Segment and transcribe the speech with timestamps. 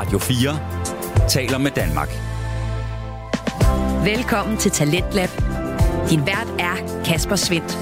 [0.00, 2.08] Radio 4 taler med Danmark.
[4.04, 5.28] Velkommen til Talentlab.
[6.10, 7.78] Din vært er Kasper Svendt.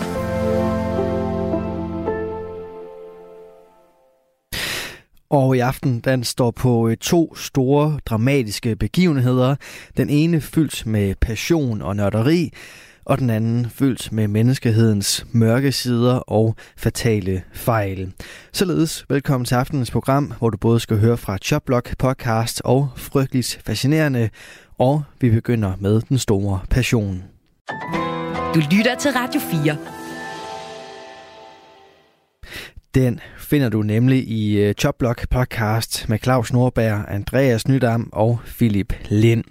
[5.31, 9.57] Og i aften, den står på øh, to store dramatiske begivenheder.
[9.97, 12.53] Den ene fyldt med passion og nørderi,
[13.09, 18.13] og den anden fyldt med menneskehedens mørke sider og fatale fejl.
[18.53, 23.61] Således velkommen til aftenens program, hvor du både skal høre fra Choplock podcast og Frygteligt
[23.67, 24.31] Fascinerende,
[24.79, 27.25] og vi begynder med den store passion.
[28.55, 29.77] Du lytter til Radio 4.
[32.95, 38.39] Den finder du nemlig i øh, Chopblock Choplock podcast med Claus Nordberg, Andreas Nydam og
[38.59, 39.45] Philip Lind.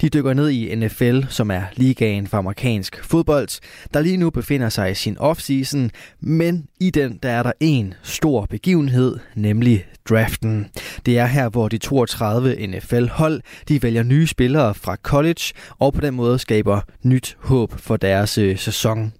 [0.00, 3.60] De dykker ned i NFL, som er ligaen for amerikansk fodbold,
[3.94, 7.94] der lige nu befinder sig i sin offseason, men i den der er der en
[8.02, 10.66] stor begivenhed, nemlig draften.
[11.06, 16.00] Det er her, hvor de 32 NFL-hold de vælger nye spillere fra college og på
[16.00, 19.12] den måde skaber nyt håb for deres øh, sæson.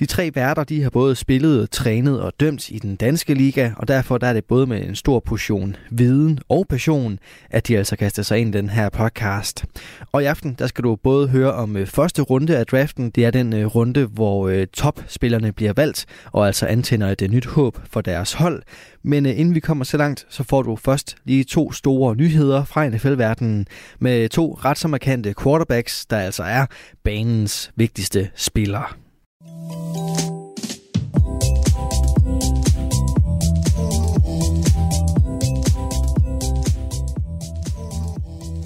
[0.00, 3.88] De tre værter de har både spillet, trænet og dømt i den danske liga, og
[3.88, 7.18] derfor der er det både med en stor portion viden og passion,
[7.50, 9.64] at de altså kaster sig ind i den her podcast.
[10.12, 13.10] Og i aften der skal du både høre om øh, første runde af draften.
[13.10, 17.46] Det er den øh, runde, hvor øh, topspillerne bliver valgt og altså antænder et nyt
[17.46, 18.62] håb for deres hold.
[19.02, 22.88] Men inden vi kommer så langt, så får du først lige to store nyheder fra
[22.88, 23.66] NFL-verdenen
[23.98, 26.66] med to ret så markante quarterbacks, der altså er
[27.04, 29.03] banens vigtigste spillere.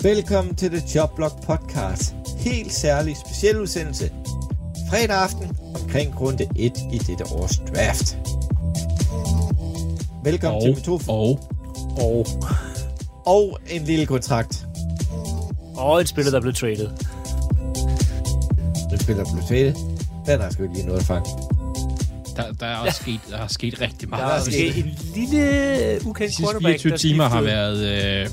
[0.02, 2.14] Velkommen til The Jobblock Podcast.
[2.36, 4.10] Helt særlig speciel udsendelse.
[4.90, 8.18] Fredag aften omkring runde 1 i dette års draft.
[10.24, 10.98] Velkommen og, til to...
[11.08, 11.38] Og,
[12.00, 12.26] og,
[13.26, 14.66] og en lille kontrakt.
[15.76, 16.88] Og en spiller, der blev traded.
[18.90, 19.74] Den spiller blev traded.
[20.28, 21.30] Den har sgu ikke lige noget at fange.
[22.36, 24.32] der, der er også sket, der er sket rigtig Der meget.
[24.34, 28.28] er måske en lille ukendt De sidste quarterback, 24 der timer har været øh,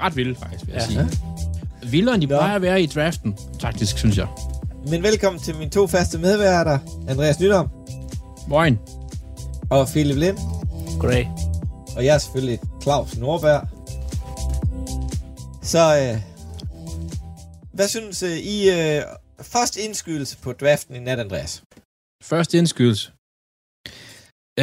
[0.00, 0.86] ret vilde, faktisk, vil jeg Ja.
[0.86, 1.08] sige.
[1.90, 2.36] Vildere, end de Nå.
[2.36, 4.26] plejer at være i draften, faktisk, synes jeg.
[4.88, 6.78] Men velkommen til mine to faste medværter.
[7.08, 7.68] Andreas Nydom
[8.48, 8.78] Moin.
[9.70, 10.38] og Philip Lind.
[10.98, 11.30] Goddag.
[11.96, 13.68] Og jeg er selvfølgelig Claus Nordberg.
[15.62, 16.20] Så øh,
[17.72, 19.02] hvad synes øh, I øh,
[19.42, 21.62] først indskydelse på draften i nat, Andreas?
[22.22, 23.12] Første indskydelse.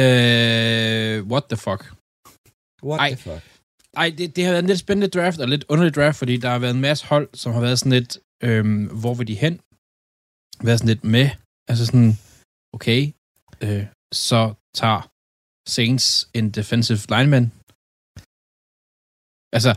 [0.02, 1.82] Øh, what the fuck?
[2.88, 3.10] What Ej.
[3.14, 3.42] the fuck?
[3.96, 6.50] Ej, det, det har været en lidt spændende draft, og lidt underlig draft, fordi der
[6.50, 9.54] har været en masse hold, som har været sådan lidt, øhm, hvor vil de hen?
[10.66, 11.28] Været sådan lidt med,
[11.70, 12.12] altså sådan,
[12.76, 13.00] okay,
[13.64, 15.00] øh, så tager
[15.74, 17.46] Saints en defensive lineman.
[19.56, 19.72] Altså,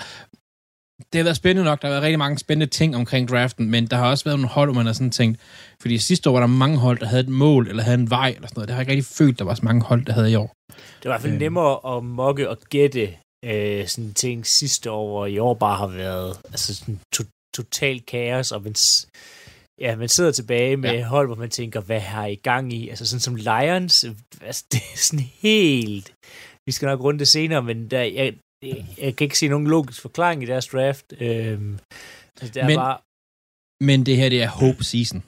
[1.14, 1.82] det har været spændende nok.
[1.82, 4.50] Der har været rigtig mange spændende ting omkring draften, men der har også været nogle
[4.50, 5.40] hold, hvor man har sådan tænkt,
[5.82, 8.30] fordi sidste år var der mange hold, der havde et mål, eller havde en vej,
[8.36, 8.68] eller sådan noget.
[8.68, 10.54] Det har jeg ikke rigtig følt, der var så mange hold, der havde i år.
[10.70, 10.76] Det
[11.06, 11.40] var i hvert fald Øhm.
[11.40, 13.10] nemmere at mokke og gætte
[13.46, 17.24] øh, sådan ting sidste år, og i år bare har været altså sådan to-
[17.56, 18.76] total kaos, og man,
[19.82, 21.04] ja, man sidder tilbage med Ja.
[21.06, 22.90] hold, hvor man tænker, hvad har I gang i?
[22.90, 24.06] Altså sådan som Lions,
[24.42, 26.14] altså det er sådan helt...
[26.68, 28.34] Vi skal nok runde det senere, men der, jeg,
[28.64, 31.14] jeg, jeg kan ikke se nogen logisk forklaring i deres draft.
[31.20, 31.80] Øhm,
[32.42, 32.98] altså det er Men- bare...
[33.82, 35.24] Men det her, det er hope season.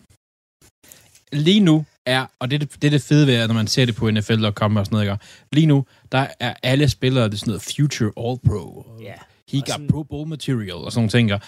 [1.32, 3.86] Lige nu er, og det er det, det, er det fede ved, når man ser
[3.86, 5.26] det på NFL.com og sådan noget, ikke?
[5.52, 8.78] lige nu, der er alle spillere, det er sådan noget future all pro.
[8.80, 9.14] og Ja.
[9.52, 11.42] He Og got sådan- pro bowl material og sådan nogle ting.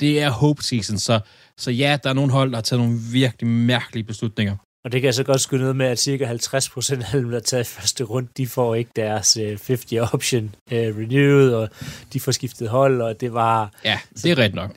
[0.00, 1.20] Det er hope season, så,
[1.58, 4.56] så ja, der er nogle hold, der har taget nogle virkelig mærkelige beslutninger.
[4.84, 7.30] Og det kan jeg så godt skyde noget med, at cirka 50 procent af dem,
[7.30, 11.68] der er taget første runde, de får ikke deres øh, 50 option øh, renewed, og
[12.12, 13.72] de får skiftet hold, og det var...
[13.84, 14.76] Ja, det er rigtigt nok.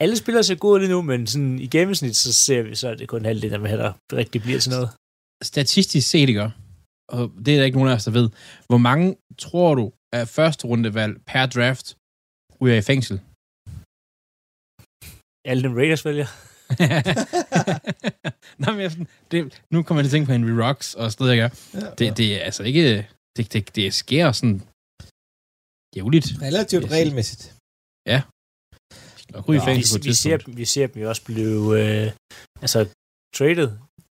[0.00, 2.94] Alle spillere ser gode lige nu, men sådan i gennemsnit, så ser vi, så er
[2.94, 4.90] det kun halvdelen af dem, der rigtig bliver til noget.
[5.44, 6.52] Statistisk set, ikke?
[7.08, 8.30] og det er der ikke nogen af os, der ved,
[8.66, 11.96] hvor mange tror du af første rundevalg per draft
[12.60, 13.20] ryger i fængsel?
[15.50, 16.26] Alle dem Raiders vælger.
[18.60, 21.12] Nå, men jeg sådan, det, nu kommer jeg til at tænke på Henry Rocks og
[21.12, 21.56] sådan noget, ikke?
[21.98, 23.08] Det, det er altså ikke...
[23.36, 24.62] Det, det, det sker sådan
[25.96, 26.26] jævligt.
[26.42, 27.54] Relativt Jeg regelmæssigt.
[29.34, 32.12] Og ryge vi, fængsel på et vi, ser, vi ser dem jo også blive øh,
[32.60, 32.80] altså,
[33.36, 33.68] traded.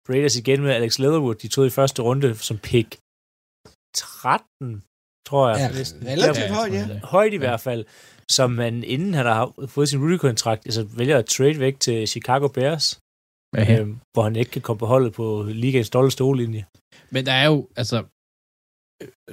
[0.10, 2.90] Raiders igen med Alex Leatherwood, de tog i første runde som pick
[3.96, 4.84] 13,
[5.28, 5.58] tror jeg.
[5.60, 5.68] Ja,
[6.12, 6.88] relativt Ja, højt, ja.
[6.88, 7.86] jeg højt i hvert fald,
[8.32, 12.48] som man inden han har fået sin rookie-kontrakt, altså vælger at trade væk til Chicago
[12.48, 13.00] Bears,
[13.58, 13.80] Ja.
[13.82, 16.66] øhm, hvor han ikke kan komme på holdet på ligaens stolte stolelinje.
[17.10, 18.04] Men der er jo, altså,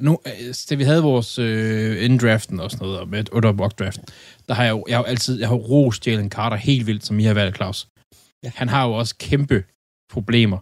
[0.01, 3.79] nu, øh, da vi havde vores øh, inddraften og sådan noget, og med under mock
[3.79, 4.01] draft,
[4.49, 7.07] der har jeg jo, jeg har jo altid, jeg har rost Jalen Carter helt vildt,
[7.07, 7.89] som I har valgt, Claus.
[8.45, 8.51] Ja.
[8.55, 9.65] Han har jo også kæmpe
[10.13, 10.59] problemer.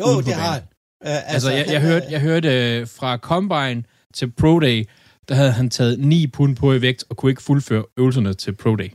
[0.00, 0.62] Jo, det har han.
[0.62, 2.48] Uh, Altså, jeg, han jeg er- hørte, jeg hørte
[2.78, 3.84] øh, fra Combine
[4.14, 4.84] til Pro Day,
[5.30, 8.52] der havde han taget 9 pund på i vægt, og kunne ikke fuldføre øvelserne til
[8.62, 8.90] Pro Day.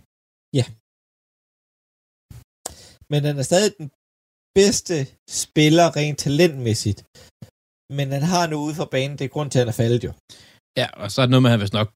[3.11, 3.87] Men han er stadig den
[4.59, 4.95] bedste
[5.43, 6.99] spiller rent talentmæssigt.
[7.97, 10.03] Men han har nu ude for banen, det er grund til, at han er faldet
[10.07, 10.11] jo.
[10.81, 11.89] Ja, og så er det noget med, at han vist nok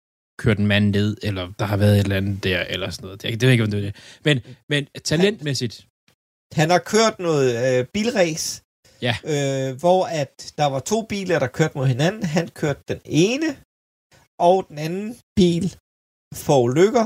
[0.43, 3.21] kørt en mand ned, eller der har været et eller andet der, eller sådan noget.
[3.21, 3.95] Det, det ved jeg ikke, om det er det.
[4.27, 4.35] Men,
[4.71, 4.81] men
[5.11, 5.75] talentmæssigt,
[6.59, 8.47] Han har kørt noget øh, bilrace,
[9.07, 9.15] Ja.
[9.33, 12.23] øh, hvor at der var to biler, der kørte mod hinanden.
[12.37, 13.47] Han kørte den ene,
[14.47, 15.09] og den anden
[15.39, 15.65] bil
[16.47, 17.05] får lykker,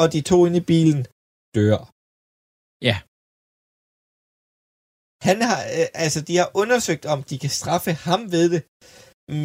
[0.00, 1.00] og de to inde i bilen
[1.56, 1.80] dør.
[2.88, 2.96] Ja.
[5.28, 8.60] Han har, øh, altså de har undersøgt, om de kan straffe ham ved det,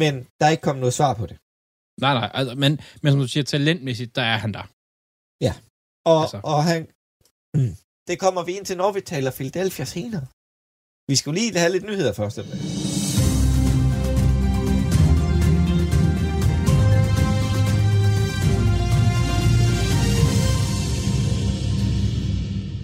[0.00, 1.36] men der er ikke kommet noget svar på det.
[2.04, 2.72] nej, nej, altså, men,
[3.02, 4.66] men som du siger, talentmæssigt, der er han der.
[6.12, 6.38] Og, Altså.
[6.52, 6.80] og han,
[8.08, 10.24] det kommer vi ind til, når vi taler Philadelphia senere.
[11.10, 12.36] Vi skal jo lige have lidt nyheder først.
[12.38, 12.56] eller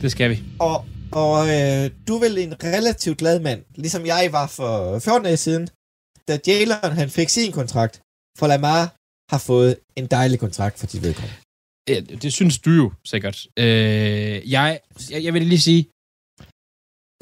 [0.03, 0.37] Det skal vi.
[0.61, 0.77] Og,
[1.13, 5.37] og øh, du er vel en relativt glad mand, ligesom jeg var for 14 dage
[5.37, 5.69] siden,
[6.29, 7.95] da Jalen han fik sin kontrakt,
[8.39, 8.95] for Lamar
[9.33, 11.37] har fået en dejlig kontrakt for dit vedkommende.
[11.89, 13.47] Ja, det synes du jo sikkert.
[13.59, 15.83] Øh, jeg, jeg, jeg vil lige sige,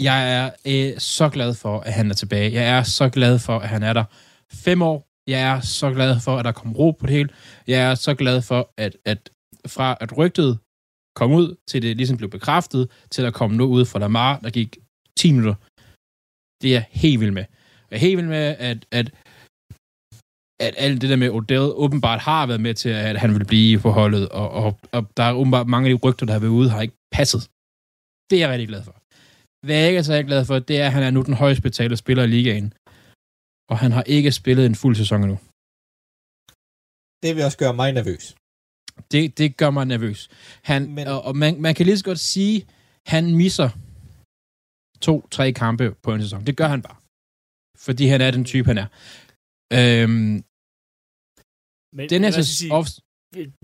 [0.09, 2.53] jeg er øh, så glad for, at han er tilbage.
[2.53, 4.05] Jeg er så glad for, at han er der
[4.53, 5.07] fem år.
[5.31, 7.29] Jeg er så glad for, at der kom ro på det hele.
[7.67, 9.31] Jeg er så glad for, at, at
[9.67, 10.59] fra at rygtet
[11.15, 14.51] kom ud, til det ligesom blev bekræftet, til at komme noget ud fra Lamar, der
[14.51, 14.71] gik
[15.19, 15.55] 10 minutter.
[16.63, 17.45] Det er jeg helt vild med.
[17.91, 19.07] Jeg er helt vild med, at, at
[20.67, 23.81] at alt det der med Odell åbenbart har været med til, at han vil blive
[23.85, 26.59] på holdet, og, og, og der er åbenbart mange af de rygter, der har været
[26.61, 27.43] ude, har ikke passet.
[28.29, 28.95] Det er jeg rigtig glad for.
[29.67, 31.63] Hvad jeg ikke er så glad for, det er, at han er nu den højst
[31.63, 32.69] betalte spiller i ligaen.
[33.71, 35.39] Og han har ikke spillet en fuld sæson endnu.
[37.23, 38.25] Det vil også gøre mig nervøs.
[39.13, 40.29] Det, det gør mig nervøs.
[40.63, 41.07] Han, Men...
[41.07, 42.67] Og, og man, man kan lige så godt sige,
[43.07, 43.71] han misser
[45.01, 46.47] to-tre kampe på en sæson.
[46.47, 46.97] Det gør han bare.
[47.87, 48.89] Fordi han er den type, han er.
[49.79, 50.35] Øhm,
[51.97, 52.45] Men, den vil sæson...
[52.45, 52.89] sige, Off,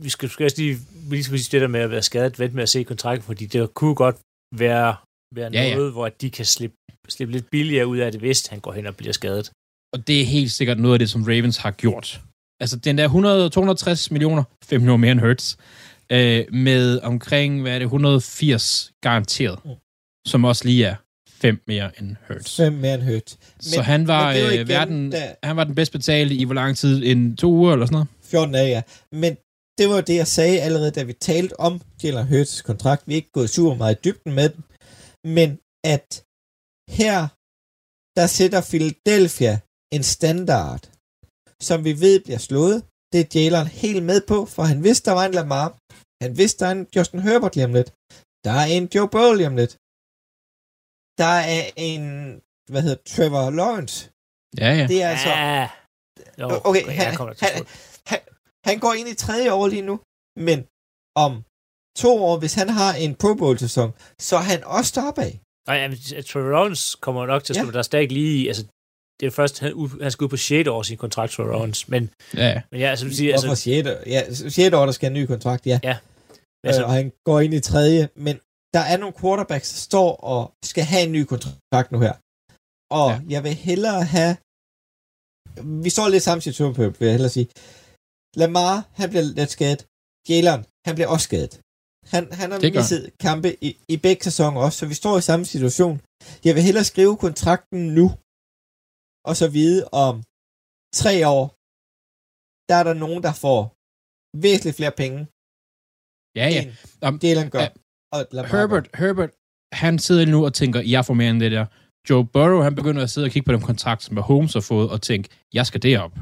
[0.04, 0.76] vi skal, skal også lige,
[1.10, 3.46] lige skal sige det der med at være skadet, vente med at se kontrakten, fordi
[3.46, 4.16] det kunne godt
[4.64, 4.96] være,
[5.34, 5.74] være Ja, ja.
[5.74, 6.76] noget, hvor de kan slippe,
[7.08, 9.46] slippe lidt billigere ud af det, hvis han går hen og bliver skadet.
[9.94, 12.08] Og det er helt sikkert noget af det, som Ravens har gjort.
[12.60, 15.56] Altså, den der 100, 260 millioner, 5 millioner mere end Hertz,
[16.12, 19.70] øh, med omkring, hvad er det, 180 garanteret, Mm.
[20.26, 20.94] som også lige er
[21.30, 22.56] 5 mere end Hertz.
[22.56, 23.36] Fem mere end hørt.
[23.60, 26.54] Så han var, men øh, igen, verden, da- han var den bedst betalte i hvor
[26.54, 27.02] lang tid?
[27.04, 28.08] En to uger eller sådan noget?
[28.22, 28.82] 14 dage, ja.
[29.12, 29.36] Men
[29.78, 33.02] det var jo det, jeg sagde allerede, da vi talte om Jalen Hurts kontrakt.
[33.06, 34.64] Vi er ikke gået super meget i dybden med den.
[35.24, 36.24] Men at
[36.90, 37.28] her,
[38.20, 39.58] der sætter Philadelphia
[39.92, 40.80] en standard,
[41.68, 42.78] som vi ved bliver slået.
[43.12, 45.68] Det er Jalen helt med på, for han vidste, der var en Lamar.
[46.24, 47.90] Han vidste, der er en Justin Herbert lige om lidt.
[48.46, 49.72] Der er en Joe Burrow lige om lidt.
[51.22, 52.02] Der er en,
[52.72, 53.96] hvad hedder Trevor Lawrence.
[54.62, 54.84] Ja, ja.
[54.92, 55.28] Det er altså...
[55.28, 55.68] Ja.
[56.40, 57.10] Jo, Okay, han,
[57.44, 57.66] han,
[58.10, 58.20] han,
[58.68, 59.94] han går ind i tredje år lige nu,
[60.48, 60.58] men
[61.24, 61.32] om
[62.02, 63.90] to år, hvis han har en Pro Bowl-sæson,
[64.28, 65.34] så er han også deroppe af.
[65.68, 65.98] Nej, jamen,
[66.28, 67.60] Trevor Lawrence kommer nok til at Ja.
[67.62, 68.62] spille, der er stadig lige, altså,
[69.20, 70.68] det er først, han, han skal ud på 6.
[70.68, 72.60] år sin kontrakt, Trevor Lawrence, men, ja, ja.
[72.70, 73.88] men ja, altså, du siger, altså, 6.
[74.06, 74.74] Ja, 6.
[74.74, 75.80] år, der skal have en ny kontrakt, ja.
[75.84, 75.96] Ja.
[76.64, 78.36] Altså, altså, øh, og han går ind i tredje, men
[78.74, 82.14] der er nogle quarterbacks, der står og skal have en ny kontrakt nu her.
[83.00, 83.20] Og Ja.
[83.34, 84.32] jeg vil hellere have...
[85.84, 87.48] Vi står lidt samme situation på, vil jeg hellere sige.
[88.40, 89.80] Lamar, han bliver lidt skadet.
[90.28, 91.54] Jalen, han bliver også skadet.
[92.12, 95.44] Han, han har misset kampe i, i begge sæsoner også, så vi står i samme
[95.54, 96.00] situation.
[96.44, 98.06] Jeg vil hellere skrive kontrakten nu,
[99.28, 100.14] og så vide om
[101.02, 101.44] tre år,
[102.68, 103.60] der er der nogen, der får
[104.44, 105.18] væsentligt flere penge,
[106.40, 106.60] ja, ja.
[106.62, 106.70] end
[107.08, 107.60] Om, Jalen gør.
[107.66, 107.70] ja.
[108.14, 108.20] og
[108.54, 109.32] Herbert, Herbert,
[109.82, 111.66] han sidder nu og tænker, jeg får mere end det der.
[112.10, 114.90] Joe Burrow, han begynder at sidde og kigge på den kontrakt, som Holmes har fået,
[114.94, 116.14] og tænke, jeg skal derop.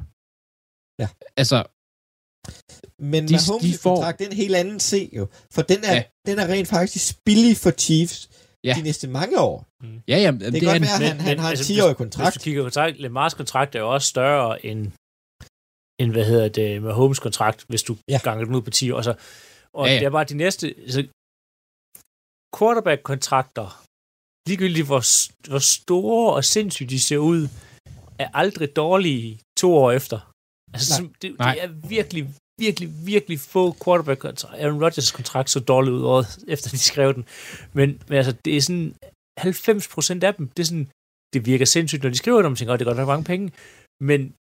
[1.03, 1.09] Ja.
[1.43, 1.59] Altså,
[3.13, 5.25] Men De- Mahomes' de får- kontrakt, det er en helt anden se jo.
[5.55, 6.03] For den er, ja.
[6.29, 8.19] den er rent faktisk billig for Chiefs
[8.65, 8.75] Ja.
[8.79, 9.57] de næste mange år.
[10.09, 11.47] ja, ja, Det, det, det kan er godt en, være, at han, Men- han har
[11.49, 12.35] en altså, 10-årig hvis kontrakt.
[12.35, 14.81] du kigger kontrakt, Lamars kontrakt er jo også større end,
[16.01, 18.21] end hvad hedder det, med Holmes kontrakt, hvis du ja.
[18.25, 19.03] Ganger den ud på 10 år.
[19.03, 19.15] Så,
[19.73, 21.01] og Ja, ja, det er bare de næste, altså,
[22.59, 23.69] quarterback-kontrakter,
[24.49, 25.03] ligegyldigt hvor,
[25.51, 27.43] hvor store og sindssygt de ser ud,
[28.19, 30.19] er aldrig dårlige to år efter.
[30.75, 30.97] Altså, Nej.
[30.99, 31.55] som, det, Nej.
[31.55, 32.23] det er virkelig,
[32.59, 37.25] virkelig, virkelig få quarterback Aaron Rodgers kontrakt så dårligt ud året, efter de skrev den.
[37.73, 38.95] Men, men altså, det er sådan
[39.39, 40.89] 90 procent af dem, det er sådan,
[41.33, 43.25] det virker sindssygt, når de skriver dem, og tænker, "Åh, det er godt nok mange
[43.25, 43.53] penge.
[44.01, 44.33] Men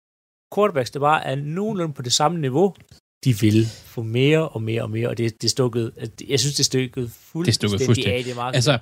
[0.55, 2.75] quarterbacks, der bare er nogenlunde på det samme niveau,
[3.25, 5.91] de vil få mere og mere og mere, og det, det stukket,
[6.29, 8.13] jeg synes, det er stukket fuldstændig, fuldstændig.
[8.13, 8.55] af i det marked.
[8.55, 8.79] Altså,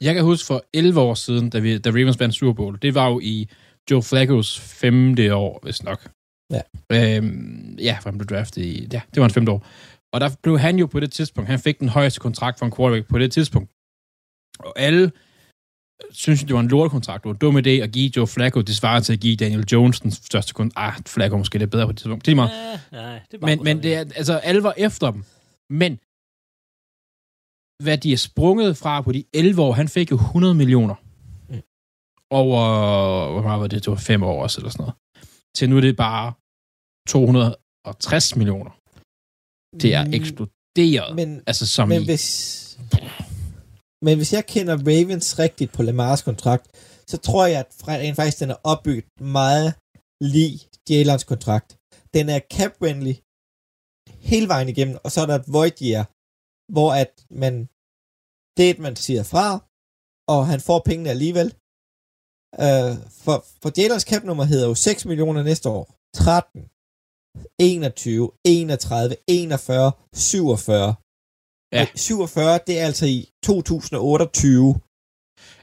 [0.00, 2.94] jeg kan huske for 11 år siden, da, vi, da Ravens vandt Super Bowl, det
[2.94, 3.48] var jo i
[3.90, 6.10] Joe Flacco's femte år, hvis nok.
[6.52, 6.62] Ja.
[6.92, 8.88] Øhm, ja, for han blev draftet i...
[8.92, 9.66] Ja, det var en femte år.
[10.12, 12.72] Og der blev han jo på det tidspunkt, han fik den højeste kontrakt for en
[12.72, 13.70] quarterback på det tidspunkt.
[14.58, 15.12] Og alle
[16.10, 17.22] synes, det var en lortekontrakt.
[17.24, 18.60] Det var en dum idé at give Joe Flacco.
[18.60, 20.98] Det svarer til at give Daniel Jones den største kontrakt.
[20.98, 22.26] Ah, Flacco måske lidt bedre på det tidspunkt.
[22.26, 22.50] Det er meget.
[22.92, 25.24] Ja, nej, det er bare Men, men det er, altså, alle var efter dem.
[25.70, 25.98] Men
[27.84, 30.94] hvad de er sprunget fra på de 11 år, han fik jo 100 millioner.
[31.48, 31.62] Mm.
[32.30, 32.60] Over,
[33.32, 33.84] hvor meget var det?
[33.84, 34.94] Det var fem år også, eller sådan noget.
[35.56, 36.32] Til nu er det bare
[37.08, 38.72] 260 millioner.
[39.82, 41.10] Det er Mm, eksploderet.
[41.20, 42.26] Men, altså som men i, hvis,
[44.06, 46.66] men hvis jeg kender Ravens rigtigt på Lamars kontrakt,
[47.10, 49.70] så tror jeg, at rent faktisk den er opbygget meget
[50.34, 50.58] lige
[50.90, 51.68] Jalen's kontrakt.
[52.16, 53.14] Den er cap-friendly
[54.30, 56.02] hele vejen igennem, og så er der et void year,
[56.74, 57.54] hvor at man,
[58.56, 59.46] det at man siger fra,
[60.34, 61.48] og han får pengene alligevel.
[62.66, 62.94] Uh,
[63.24, 65.84] for, for Jalen's cap-nummer hedder jo 6 millioner næste år.
[66.14, 66.60] 13,
[67.60, 70.94] 21, 31, 41, 47.
[71.72, 71.82] Ja.
[71.82, 74.80] Og 47, det er altså i 2028.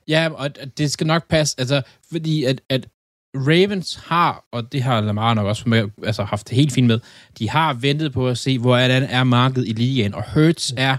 [0.07, 2.87] Ja, og det skal nok passe, altså, fordi at, at
[3.35, 6.99] Ravens har, og det har Lamar nok også med, altså, haft det helt fint med,
[7.39, 10.73] de har ventet på at se, hvor er, den er markedet i ligaen, og Hurts
[10.77, 10.97] er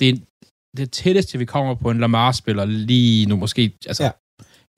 [0.00, 0.22] det,
[0.76, 4.10] det tætteste, vi kommer på en Lamar-spiller lige nu, måske, altså, Ja.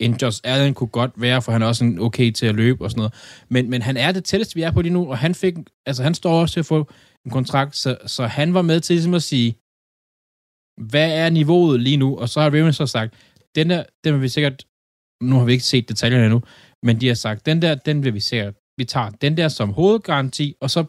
[0.00, 0.04] Ja.
[0.04, 2.84] en Josh Allen kunne godt være, for han er også en okay til at løbe
[2.84, 3.14] og sådan noget,
[3.48, 5.54] men, men han er det tætteste, vi er på lige nu, og han fik,
[5.86, 6.90] altså, han står også til at få
[7.24, 9.50] en kontrakt, så, så han var med til ligesom at sige,
[10.90, 13.14] hvad er niveauet lige nu, og så har Ravens så sagt,
[13.54, 14.66] den der, den vil vi sikkert,
[15.22, 16.42] nu har vi ikke set detaljerne endnu,
[16.82, 19.72] men de har sagt, den der, den vil vi sikkert, vi tager den der som
[19.72, 20.84] hovedgaranti, og så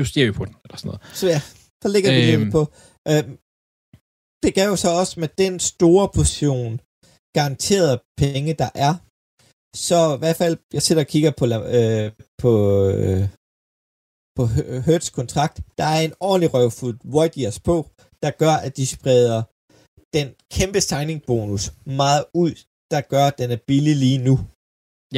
[0.00, 1.00] justerer vi på den, eller sådan noget.
[1.14, 1.40] Så ja,
[1.82, 2.42] der ligger vi Øhm.
[2.42, 2.62] lidt på.
[3.08, 3.38] Øhm,
[4.42, 6.80] det gav jo så også med den store portion
[7.38, 8.94] garanterede penge, der er.
[9.88, 11.44] Så i hvert fald, jeg sidder og kigger på,
[11.78, 12.06] øh,
[12.42, 12.52] på,
[12.96, 13.24] øh,
[14.36, 14.42] på
[14.86, 15.56] Hertz kontrakt.
[15.78, 17.76] Der er en ordentlig røvfuld void years på,
[18.22, 19.38] der gør, at de spreder
[20.16, 21.64] den kæmpe signing bonus
[22.02, 22.52] meget ud,
[22.90, 24.34] der gør, at den er billig lige nu.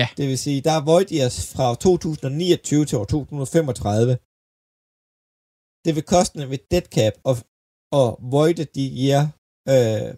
[0.01, 0.09] Ja.
[0.17, 4.19] Det vil sige, der er void years fra 2029 til år 2035
[5.85, 7.35] det vil koste ved dead cap og,
[8.01, 9.23] og voide de year
[9.73, 10.09] øh,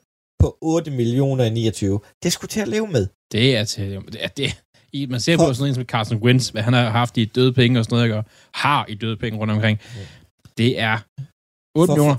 [0.47, 2.01] på 8 millioner i 29.
[2.23, 3.07] Det skulle til at leve med.
[3.33, 4.63] Det er til, det er det.
[4.93, 7.53] I, man ser på sådan en som Carson Wentz, hvad han har haft i døde
[7.53, 8.25] penge og sådan noget, og
[8.55, 9.79] har i døde penge rundt omkring.
[10.59, 11.01] Det er 8
[11.75, 12.17] For- millioner.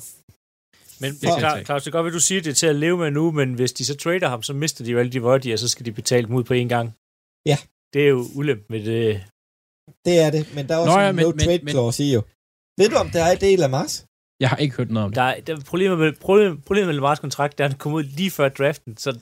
[1.02, 1.66] Men Det jeg klart, ikke.
[1.66, 3.54] Claus, det er godt, at du siger det er til at leve med nu, men
[3.54, 5.86] hvis de så trader ham, så mister de jo alle de voidy, og så skal
[5.86, 6.88] de betale dem ud på en gang.
[7.46, 7.58] Ja.
[7.94, 9.24] Det er jo ulempe med det.
[10.06, 11.72] Det er det, men der er også Nå ja, en men- no men- trade men-
[11.74, 12.22] clause i jo.
[12.80, 14.06] Ved du, om der er i del af Mars?
[14.40, 15.16] Jeg har ikke hørt noget om det.
[15.16, 17.78] Der, er- der er problemet med, problem, problemet med Lamars kontrakt, det er, at han
[17.80, 19.20] kom ud lige før draften, så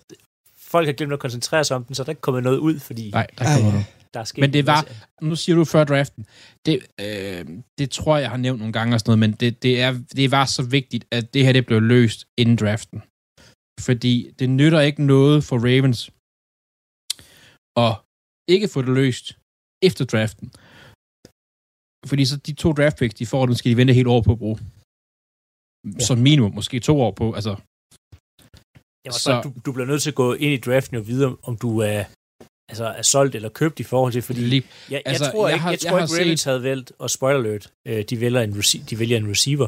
[0.57, 2.79] folk har glemt at koncentrere sig om den, så der er ikke kommet noget ud,
[2.79, 3.85] fordi Nej, der kommer noget.
[4.13, 4.87] der er sket Men det var-
[5.21, 6.25] nu siger du før draften.
[6.65, 7.45] Det, øh,
[7.77, 9.91] det tror jeg, jeg har nævnt nogle gange og sådan noget, men det, det, er,
[10.15, 13.01] det var så vigtigt, at det her det blev løst inden draften.
[13.87, 16.11] Fordi det nytter ikke noget for Ravens
[17.85, 17.93] at
[18.55, 19.25] ikke få det løst
[19.87, 20.47] efter draften.
[22.09, 24.31] Fordi så de to draft picks, de får, dem skal de vente helt år på
[24.31, 24.59] at bruge.
[25.85, 26.05] Ja.
[26.05, 27.33] Som minimum, måske to år på.
[27.33, 27.55] Altså,
[29.05, 29.41] Ja, Så- så...
[29.43, 32.03] du, du bliver nødt til at gå ind i draften og vide, om- du er,
[32.69, 35.55] altså, er solgt eller købt i forhold til, fordi lige, jeg, jeg Altså, tror jeg
[35.55, 38.03] ikke, har- jeg jeg tror har ikke Ravens set- havde valgt, og spoiler alert, øh,
[38.09, 38.53] de, vælger en
[38.89, 39.67] de vælger en receiver.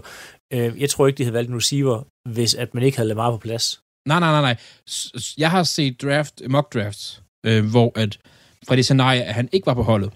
[0.53, 3.31] Øh, jeg tror ikke, de havde valgt en receiver, hvis at man ikke havde Lamar
[3.31, 3.81] på plads.
[4.07, 4.55] Nej, nej, nej, nej.
[5.37, 8.19] Jeg har set draft, mock drafts, øh, hvor at
[8.67, 10.11] fra det scenarie, at han ikke var på holdet,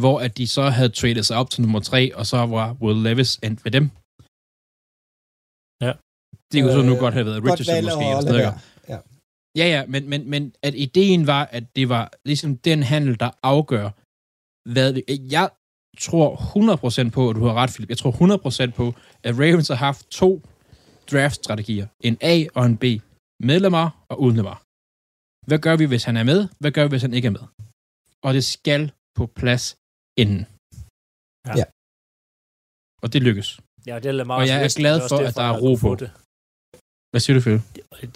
[0.00, 3.02] hvor at de så havde tradet sig op til nummer tre, og så var Will
[3.02, 3.90] Levis endt ved dem.
[6.52, 6.56] Ja.
[6.56, 8.04] Det kunne så nu Øh, godt have været Richardson valg måske.
[8.08, 8.68] Eller sådan ikke?
[9.60, 13.30] Ja, ja, men, men, men at ideen var, at det var ligesom den handel, der
[13.42, 13.88] afgør,
[14.74, 15.02] hvad vi...
[15.36, 15.50] Jeg
[15.98, 16.28] tror
[17.06, 17.88] 100% på, at du har ret, Philip.
[17.88, 18.12] Jeg tror
[18.70, 20.30] 100% på, at Ravens har haft to
[21.10, 21.86] draft-strategier.
[22.00, 22.84] En A og en B.
[23.48, 24.58] Med Lamar og uden Lamar.
[25.48, 26.48] Hvad gør vi, hvis han er med?
[26.60, 27.44] Hvad gør vi, hvis han ikke er med?
[28.26, 29.64] Og det skal på plads
[30.22, 30.40] inden.
[31.48, 31.54] Ja.
[31.60, 31.64] Ja.
[33.02, 33.48] Og det lykkes.
[33.86, 35.94] Ja, det har Lamar Og jeg er glad for, at der er ro på.
[35.94, 36.10] Det.
[37.10, 37.60] Hvad siger du, Philip?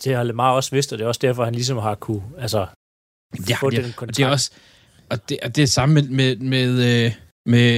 [0.04, 2.60] det har Lamar også vidst, og det er også derfor, han ligesom har kunne altså,
[3.48, 4.16] Ja, få det, den og kontrakt.
[4.16, 4.50] det er også...
[5.10, 7.10] Og det, og det er samme med, med, med, øh,
[7.52, 7.70] med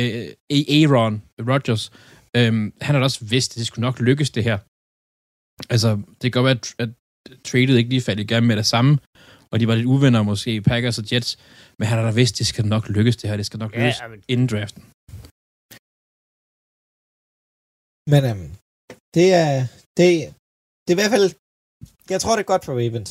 [0.78, 1.84] Aaron Rodgers.
[2.36, 4.58] Øhm, han har da også vidst, at det skulle nok lykkes, det her.
[5.74, 5.88] Altså,
[6.22, 6.90] det kan godt være, at, at
[7.44, 8.98] tradet ikke lige faldt i gang med det samme,
[9.50, 11.38] og de var lidt uvenner måske, Packers og Jets,
[11.78, 13.36] men han har da vidst, at det skal nok lykkes, det her.
[13.36, 14.82] Det skal nok Ja, lykkes men- inden draften.
[18.12, 18.50] Men øhm,
[19.16, 19.54] det er,
[19.98, 20.10] det,
[20.84, 21.28] det er i hvert fald,
[22.12, 23.10] jeg tror, det er godt for Ravens.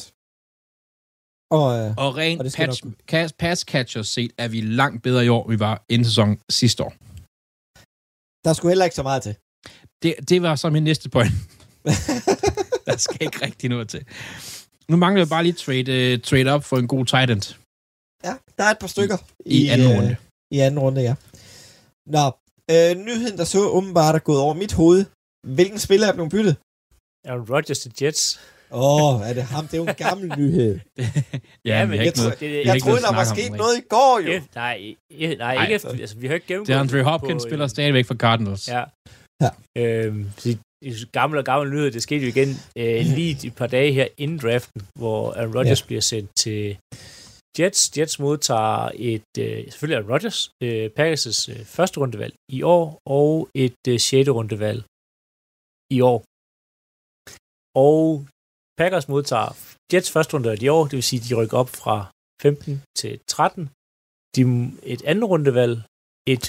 [1.60, 5.04] Og, øh, Og rent Og det skal pass, pass, pass catchers set er vi langt
[5.04, 6.94] bedre i år, vi var inden sæson sidste år.
[8.46, 9.36] der skulle heller ikke så meget til.
[10.04, 11.32] Det, det var så min næste point.
[12.88, 14.06] Der skal ikke rigtig noget til.
[14.90, 17.42] Nu mangler vi bare lige trade, uh, trade up for en god tight end
[18.28, 19.18] ja, der er et par stykker.
[19.46, 20.16] i anden øh, runde.
[20.52, 21.16] I anden runde, ja.
[22.16, 22.26] Nå,
[22.74, 25.06] øh, nyheden, der så åbenbart er gået over mit hoved.
[25.58, 26.56] Hvilken spiller er blevet byttet?
[27.28, 28.40] Aaron Rodgers til Jets.
[28.72, 29.68] Åh, oh, er det ham?
[29.68, 30.80] Det er jo en gammel nyhed.
[31.66, 32.40] ja, men jeg jeg noget.
[32.40, 34.32] det, er Jeg ikke troede, der var sket om, noget i går, jo.
[34.32, 35.64] Ja, nej, nej, Nej.
[35.64, 38.06] ikke efter, altså, vi har ikke gennemgået Det er Andre på, Hopkins øh, spiller stadigvæk
[38.06, 38.68] for Cardinals.
[38.68, 38.84] Ja.
[39.42, 39.50] Ja.
[39.78, 40.32] Øhm,
[40.92, 44.08] så gamle og gamle nyheder, det skete jo igen øh, lige et par dage her
[44.18, 45.86] inden draften, hvor Aaron Rodgers ja.
[45.86, 46.78] bliver sendt til
[47.60, 47.98] Jets.
[47.98, 53.50] Jets modtager et, øh, selvfølgelig Aaron Rodgers, øh, Packers' øh, første rundevalg i år, og
[53.56, 54.84] et øh, sjette rundevalg
[55.92, 56.24] i år.
[57.76, 58.28] Og
[58.80, 59.50] Packers modtager
[59.94, 61.96] Jets første rundevalg i år, det vil sige, at de rykker op fra
[62.42, 63.70] 15 til 13.
[64.36, 64.42] De,
[64.94, 65.76] et andet rundevalg,
[66.34, 66.46] et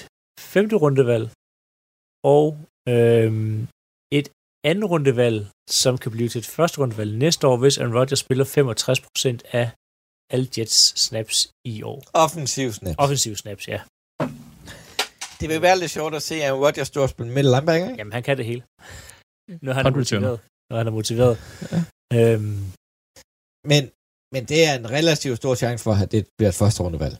[0.52, 1.26] femte rundevalg,
[2.34, 2.46] og
[2.94, 3.58] øhm,
[4.18, 4.28] et
[4.70, 5.38] andet rundevalg,
[5.82, 9.66] som kan blive til et første rundevalg næste år, hvis Aaron Rodgers spiller 65% af
[10.32, 11.98] alle Jets snaps i år.
[12.24, 12.94] Offensiv snap.
[12.98, 13.80] Offensive snaps, ja.
[15.40, 17.88] Det vil være lidt sjovt at se, at Rodgers står og spiller middle linebacker?
[17.98, 18.62] Jamen, han kan det hele.
[19.62, 20.38] Når han er.
[20.70, 21.36] Når han er motiveret.
[22.18, 22.60] Øhm,
[23.72, 23.82] Men,
[24.34, 27.16] men det er en relativt stor chance for, at det bliver et første rundevalg.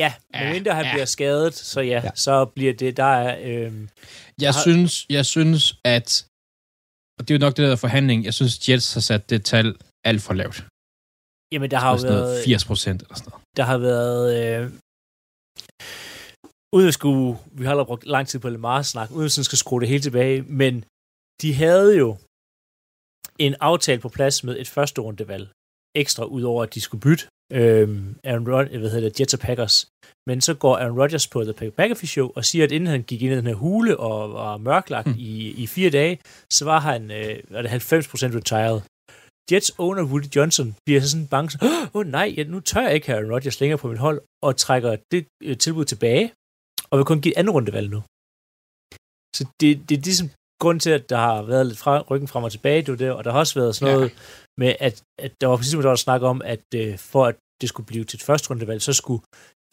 [0.00, 0.92] ja, Ja, medmindre han ja.
[0.94, 2.00] bliver skadet, så ja, Ja.
[2.04, 2.10] ja.
[2.26, 3.30] så bliver det, der er...
[3.50, 3.88] Øhm,
[4.44, 5.62] Jeg Har- synes, jeg synes,
[5.96, 6.08] at
[7.18, 9.66] og det er jo nok det der forhandling, jeg synes, Jets har sat det tal
[10.10, 10.56] alt for lavt.
[11.52, 12.44] jamen, der har jo været...
[12.44, 13.44] 80 procent eller sådan noget.
[13.58, 14.24] der har været...
[14.40, 14.64] Øh,
[16.76, 17.38] uden at skulle...
[17.52, 20.02] Vi har allerede brugt lang tid på Lamar snak, uden at skal skrue det hele
[20.02, 20.74] tilbage, men
[21.42, 22.16] de havde jo
[23.38, 25.48] en aftale på plads med et første rundevalg
[26.02, 27.88] ekstra, udover at de skulle bytte øh,
[28.24, 29.76] Aaron Rod, hvad hedder det, Jets og Packers.
[30.28, 33.22] Men så går Aaron Rodgers på The McAfee Show og siger, at inden han gik
[33.22, 35.18] ind i den her hule og var mørklagt hmm.
[35.18, 36.18] i, i fire dage,
[36.52, 38.80] så var han øh, var det 90% retired.
[39.50, 42.94] Jets owner Woody Johnson bliver så sådan bange, åh oh, nej, ja, nu tør jeg
[42.94, 46.32] ikke have Aaron Rodgers længere på mit hold, og trækker det øh, tilbud tilbage,
[46.90, 48.00] og vil kun give et andet rundevalg nu.
[49.36, 50.28] Så det, det er ligesom
[50.60, 53.24] grund til, at der har været lidt fra, ryggen frem og tilbage, det det, og
[53.24, 53.96] der har også været sådan Ja.
[53.96, 54.12] noget
[54.58, 57.68] med, at, at der var præcis der var snak om, at øh, for at det
[57.68, 59.22] skulle blive til et første rundevalg, så skulle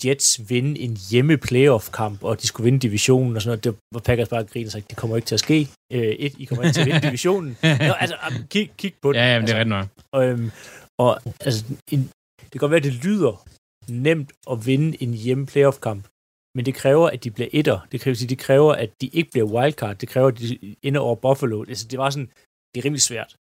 [0.05, 3.63] Jets vinde en hjemme playoff-kamp, og de skulle vinde divisionen og sådan noget.
[3.63, 5.69] Det var Packers bare grine og sagde, det kommer ikke til at ske.
[5.93, 7.57] Øh, et, I kommer ikke til at vinde divisionen.
[7.87, 8.15] Nå, altså,
[8.49, 9.19] kig, kig på det.
[9.19, 10.39] Ja, jamen, det altså, er ret nok.
[10.39, 10.51] Øhm,
[10.99, 11.99] og altså, en,
[12.41, 13.45] det kan godt være, at det lyder
[13.89, 16.07] nemt at vinde en hjemme playoff-kamp,
[16.55, 17.87] men det kræver, at de bliver etter.
[17.91, 19.95] Det kræver, det kræver, at de ikke bliver wildcard.
[19.97, 21.63] Det kræver, at de ender over Buffalo.
[21.63, 22.29] Altså, det var sådan,
[22.71, 23.35] det er rimelig svært.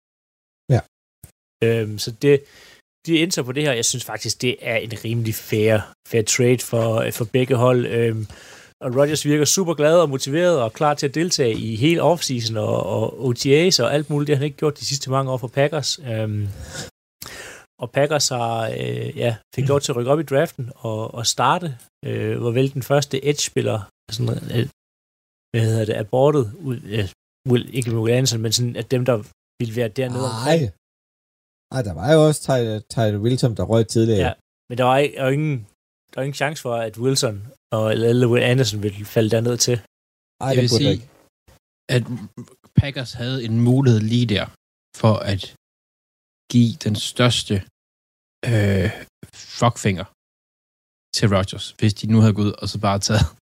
[0.74, 0.80] Ja.
[1.64, 2.44] Øhm, så det,
[3.06, 3.72] de så på det her.
[3.72, 7.86] Jeg synes faktisk, det er en rimelig fair, fair trade for, for begge hold.
[7.86, 8.26] Øhm,
[8.80, 12.56] og Rodgers virker super glad og motiveret og klar til at deltage i hele offseason
[12.56, 14.26] og, og OTAs og alt muligt.
[14.26, 15.98] Det har han ikke gjort de sidste mange år for Packers.
[15.98, 16.48] Øhm,
[17.82, 21.26] og Packers har, øh, ja, fik lov til at rykke op i draften og, og
[21.26, 23.78] starte, øh, var vel den første edge-spiller,
[24.10, 24.68] sådan, øh,
[25.50, 27.08] hvad hedder det, abortet, ud, øh,
[27.50, 29.16] Will, ikke Will Anderson, men sådan, at dem, der
[29.60, 30.30] ville være dernede Nej.
[30.38, 30.62] omkring.
[31.74, 32.56] Ej, der var jo også Ty,
[32.94, 34.26] Ty Wilson, der røg tidligere.
[34.26, 34.32] Ja.
[34.68, 35.58] Men der var, ikke, der var ingen,
[36.10, 39.76] der var ingen chance for, at Wilson og eller Will Anderson ville falde derned til.
[39.76, 41.08] Ej, Jeg det vil burde sige, ikke.
[41.96, 42.02] at
[42.80, 44.46] Packers havde en mulighed lige der
[45.02, 45.54] for at
[46.52, 47.54] give den største
[48.50, 48.90] øh,
[49.58, 50.04] fuckfinger
[51.16, 53.24] til Rodgers, hvis de nu havde gået ud og så bare taget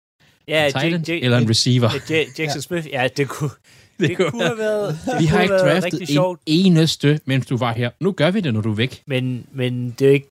[0.53, 1.89] Ja, en tight end J- J- eller en receiver.
[1.93, 3.49] Ja, J- Jackson Smith, ja, det kunne,
[3.99, 7.45] det, det kunne have været, det Vi har kunne ikke draftet en sjovt, eneste, mens
[7.45, 7.89] du var her.
[7.99, 9.03] Nu gør vi det, når du er væk.
[9.07, 10.27] men, men det er ikke,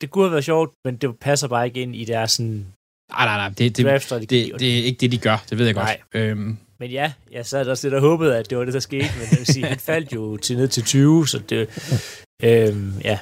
[0.00, 2.66] det kunne have været sjovt, men det passer bare ikke ind i deres sådan,
[3.12, 3.48] Nej, nej, nej.
[3.48, 4.50] Det, det, draft-strategi.
[4.50, 5.44] det, det er ikke det, de gør.
[5.50, 5.84] Det ved jeg godt.
[5.84, 6.00] Nej.
[6.14, 9.08] Øhm, Men ja, jeg sad også lidt og håbede, at det var det, der skete,
[9.18, 11.60] men jeg vil sige, han faldt jo til ned til 20, så det,
[12.42, 13.18] øhm, ja.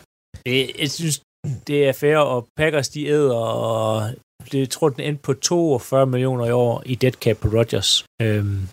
[0.47, 1.23] Det, jeg synes,
[1.67, 4.11] det er fair, og Packers, de æder, og
[4.53, 8.05] det, jeg tror, den endte på 42 millioner i år i dead cap på Rodgers.
[8.23, 8.69] Øhm,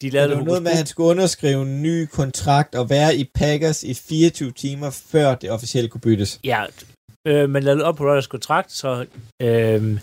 [0.00, 2.90] De Det lavede var det noget med, at han skulle underskrive en ny kontrakt og
[2.90, 6.40] være i Packers i 24 timer, før det officielt kunne byttes.
[6.44, 6.64] Ja,
[7.26, 9.06] øh, men lavede op på Rodgers kontrakt, så...
[9.42, 10.02] Øh,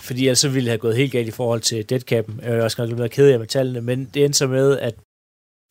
[0.00, 2.40] fordi ellers så ville det have gået helt galt i forhold til deadcappen.
[2.42, 4.94] Jeg er også nok lidt ked af med tallene, men det endte så med, at,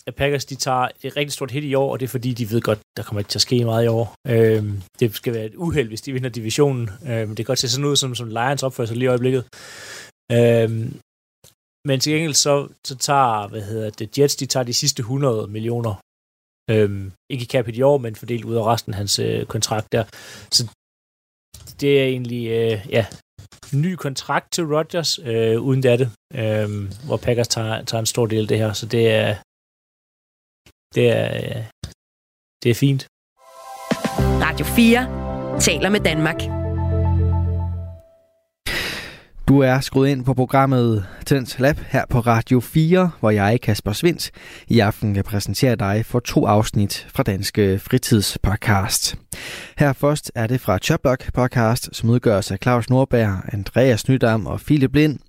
[0.08, 2.52] at Packers de tager et rigtig stort hit i år, og det er fordi, de
[2.52, 4.16] ved godt, der kommer ikke til at ske meget i år.
[4.28, 6.90] Øhm, det skal være et uheld, hvis de vinder divisionen.
[7.10, 9.44] Øhm, det kan godt se sådan ud, som, som Lions opfører sig lige i øjeblikket.
[10.32, 11.00] Øhm,
[11.88, 15.48] men til gengæld så, så tager, hvad hedder det, Jets, de tager de sidste 100
[15.48, 15.94] millioner
[16.70, 19.92] Øhm, ikke i cap i år, men fordelt ud af resten af hans øh, kontrakt
[19.92, 20.04] der.
[20.52, 20.72] Så
[21.82, 23.06] det er egentlig, øh, ja,
[23.74, 26.70] ny kontrakt til Rodgers, øh, uden det, øh,
[27.06, 29.36] hvor Packers tager, tager en stor del af det her, så det er,
[30.96, 31.64] det er, øh,
[32.64, 33.08] det er fint.
[34.46, 36.57] Radio 4 taler med Danmark.
[39.48, 43.92] Du er skruet ind på programmet Tens Lab her på Radio 4, hvor jeg, Kasper
[43.92, 44.32] Svindt,
[44.68, 49.16] i aften kan præsentere dig for to afsnit fra Danske Fritidspodcast.
[49.78, 54.60] Her først er det fra Choplock podcast, som udgøres af Claus Nordberg, Andreas Nydam og
[54.60, 55.20] Philip Lind.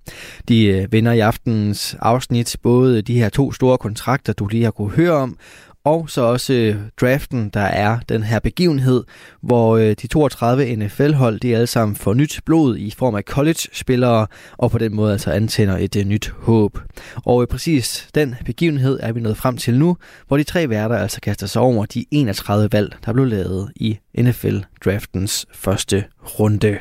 [0.47, 4.71] De øh, vinder i aftenens afsnit både de her to store kontrakter, du lige har
[4.71, 5.37] kunne høre om,
[5.83, 9.03] og så også øh, draften, der er den her begivenhed,
[9.41, 14.27] hvor øh, de 32 NFL-hold, de alle sammen får nyt blod i form af college-spillere,
[14.57, 16.77] og på den måde altså antænder et øh, nyt håb.
[17.25, 21.21] Og præcis den begivenhed er vi nået frem til nu, hvor de tre værter altså
[21.21, 26.05] kaster sig over de 31 valg, der blev lavet i NFL-draftens første
[26.39, 26.79] runde.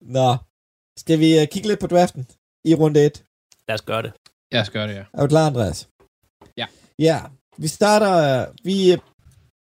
[0.00, 0.36] Nå,
[0.96, 2.26] skal vi kigge lidt på draften
[2.64, 3.24] i runde 1?
[3.68, 4.12] Lad os gøre det.
[4.52, 5.04] Jeg skal gøre det, ja.
[5.14, 5.88] Er du klar, Andreas?
[6.56, 6.66] Ja.
[6.98, 7.20] Ja,
[7.62, 8.78] vi starter, vi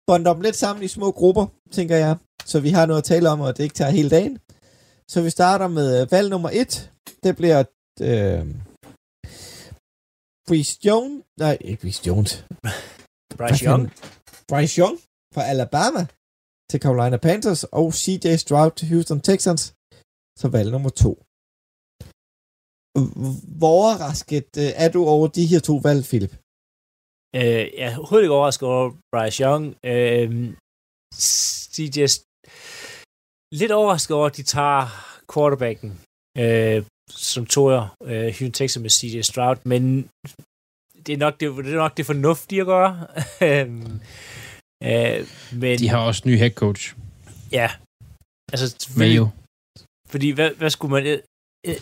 [0.06, 3.28] bonder dem lidt sammen i små grupper, tænker jeg, så vi har noget at tale
[3.28, 4.38] om, og det ikke tager hele dagen.
[5.08, 6.92] Så vi starter med valg nummer 1.
[7.24, 7.64] Det bliver
[8.00, 8.46] øh,
[10.48, 12.44] Bryce Jones, nej, ikke Bryce Jones.
[13.38, 13.92] Bryce Young.
[14.48, 14.98] Bryce Young
[15.34, 16.06] fra Alabama
[16.70, 19.62] til Carolina Panthers, og CJ Stroud til Houston Texans,
[20.40, 21.10] så valg nummer 2.
[23.58, 26.34] Hvor overrasket øh, er du over de her to valg, Philip?
[27.36, 29.64] Øh, jeg er overhovedet ikke overrasket over Bryce Young.
[29.92, 30.54] Øh,
[31.74, 31.98] CJ...
[33.60, 34.86] Lidt overrasket over, at de tager
[35.32, 35.90] quarterbacken,
[36.38, 39.82] øh, som tog øh, Houston Texas med CJ Stroud, men
[41.06, 43.06] det er nok det, det, er nok det fornuftige at gøre.
[43.52, 43.68] øh,
[45.60, 46.94] men, De har også ny head coach.
[47.52, 47.70] Ja.
[48.52, 48.66] Altså,
[48.98, 49.28] Mayo.
[50.08, 51.06] Fordi, hvad, hvad skulle man...
[51.06, 51.18] Øh,
[51.66, 51.76] øh,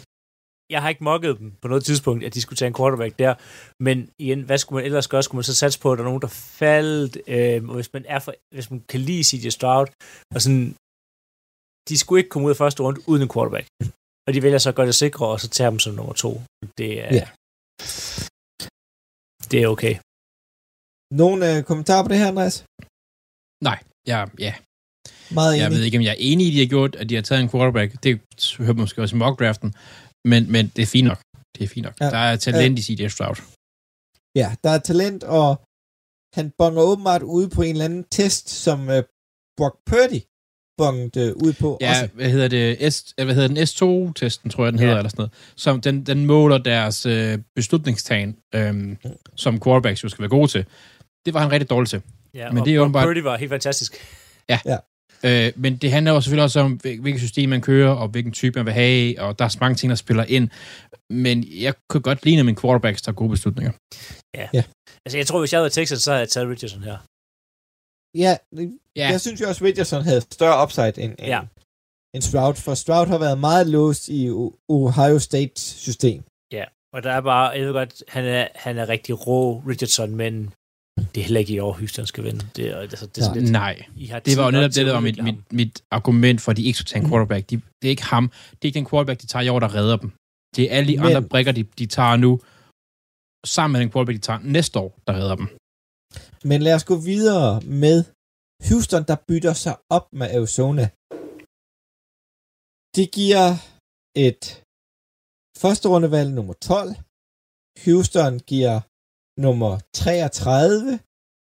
[0.71, 3.35] jeg har ikke mokket dem på noget tidspunkt, at de skulle tage en quarterback der.
[3.83, 5.23] Men igen, hvad skulle man ellers gøre?
[5.23, 6.29] Skulle man så satse på, at der er nogen, der
[6.63, 7.17] faldt?
[7.27, 9.87] Øh, og hvis man, er for, hvis man kan lide CJ Stroud,
[10.35, 10.67] og sådan,
[11.89, 13.67] de skulle ikke komme ud af første runde uden en quarterback.
[14.27, 16.31] Og de vælger så at gøre det sikre, og så tager dem som nummer to.
[16.79, 17.27] Det er, Ja.
[19.51, 19.95] det er okay.
[21.23, 22.57] Nogle øh, kommentarer på det her, Andreas?
[23.69, 23.79] Nej,
[24.13, 24.55] ja, ja.
[25.39, 25.63] Meget enig.
[25.63, 27.23] Jeg ved ikke, om jeg er enig i, at de har gjort, at de har
[27.23, 27.91] taget en quarterback.
[28.03, 28.11] Det
[28.59, 29.71] hører man måske også i mock-draften.
[30.33, 31.21] Men, men det er fint nok.
[31.55, 31.95] Det er fint nok.
[32.01, 32.05] Ja.
[32.05, 32.11] Ja.
[32.11, 33.37] Der er talent i CJ Stroud.
[34.41, 35.51] Ja, der er talent, og
[36.39, 39.03] han bonger åbenbart ude på en eller anden test, som øh,
[39.59, 40.21] Brock Purdy
[40.79, 41.79] bongede øh, ud på.
[41.81, 42.09] Ja, Også.
[42.15, 42.93] hvad hedder det?
[42.95, 43.59] S, øh, hvad hedder den?
[43.59, 44.85] S2-testen, tror jeg, den Ja.
[44.87, 45.33] hedder, eller sådan noget.
[45.57, 48.97] Som den, den måler deres øh, beslutningstagen, øhm,
[49.35, 50.65] som quarterbacks jo skal være gode til.
[51.27, 52.03] Det var han rigtig dårlig til.
[52.35, 53.95] Ja, Men og, det er åbenbart- Purdy var helt fantastisk.
[55.25, 58.33] Øh, men det handler jo selvfølgelig også om, hvil- hvilket system man kører, og hvilken
[58.33, 60.49] type man vil have, og der er så mange ting, der spiller ind.
[61.11, 63.73] Men jeg kunne godt lide, at min quarterbacks tager gode beslutninger.
[65.05, 66.99] Altså, jeg tror, hvis jeg havde Texas, så havde jeg taget Richardson her.
[68.25, 68.37] Ja,
[68.97, 71.41] Ja, jeg synes jo også, Richardson havde større upside end, end, Ja.
[72.15, 74.31] end Stroud, for Stroud har været meget låst i
[74.69, 76.23] Ohio State system.
[76.95, 80.53] Og der er bare, jeg ved godt, han er, han er rigtig rå, Richardson, men
[80.97, 82.43] det er heller ikke i år, Houston skal vinde.
[82.57, 83.75] Det er, altså, det er sådan lidt, nej.
[83.97, 86.57] I har Det var jo netop det, der var mit, mit, mit argument for, at
[86.57, 87.51] de ikke skulle tage en quarterback.
[87.51, 88.25] De, det er ikke ham.
[88.29, 90.11] Det er ikke den quarterback, de tager i år, der redder dem.
[90.57, 92.31] Det er alle de Men- andre brikker, de, de tager nu,
[93.57, 95.49] sammen med den quarterback, de tager næste år, der redder dem.
[96.51, 97.99] Men lad os gå videre med
[98.69, 100.85] Houston, der bytter sig op med Arizona.
[102.97, 103.47] Det giver
[104.27, 104.43] et
[105.63, 106.89] første rundevalg nummer 12.
[107.85, 108.77] Houston giver
[109.45, 110.99] nummer 33,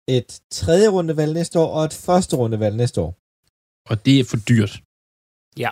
[0.08, 3.12] et tredje rundevalg næste år og et første rundevalg næste år.
[3.90, 4.72] Og det er for dyrt.
[5.64, 5.70] Ja.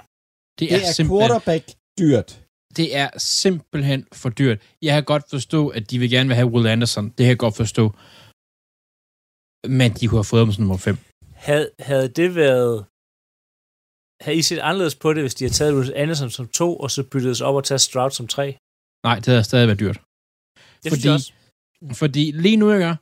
[0.58, 1.64] Det Det er, er simpelthen, quarterback
[2.00, 2.30] dyrt.
[2.78, 4.58] det er simpelthen for dyrt.
[4.82, 7.04] Jeg kan godt forstå, at de vil gerne vil have Will Anderson.
[7.08, 7.84] Det kan jeg godt forstå.
[9.78, 10.96] Men de kunne have fået ham som nummer 5.
[11.46, 12.76] Havde, havde det været...
[14.24, 16.90] Havde I set anderledes på det, hvis de havde taget Bruce Anderson som to, og
[16.90, 18.46] så byttet sig op og taget Stroud som tre?
[19.08, 19.98] Nej, det havde stadig været dyrt.
[20.82, 21.32] Det fordi, synes jeg også.
[21.92, 22.96] Fordi lige nu, ikke,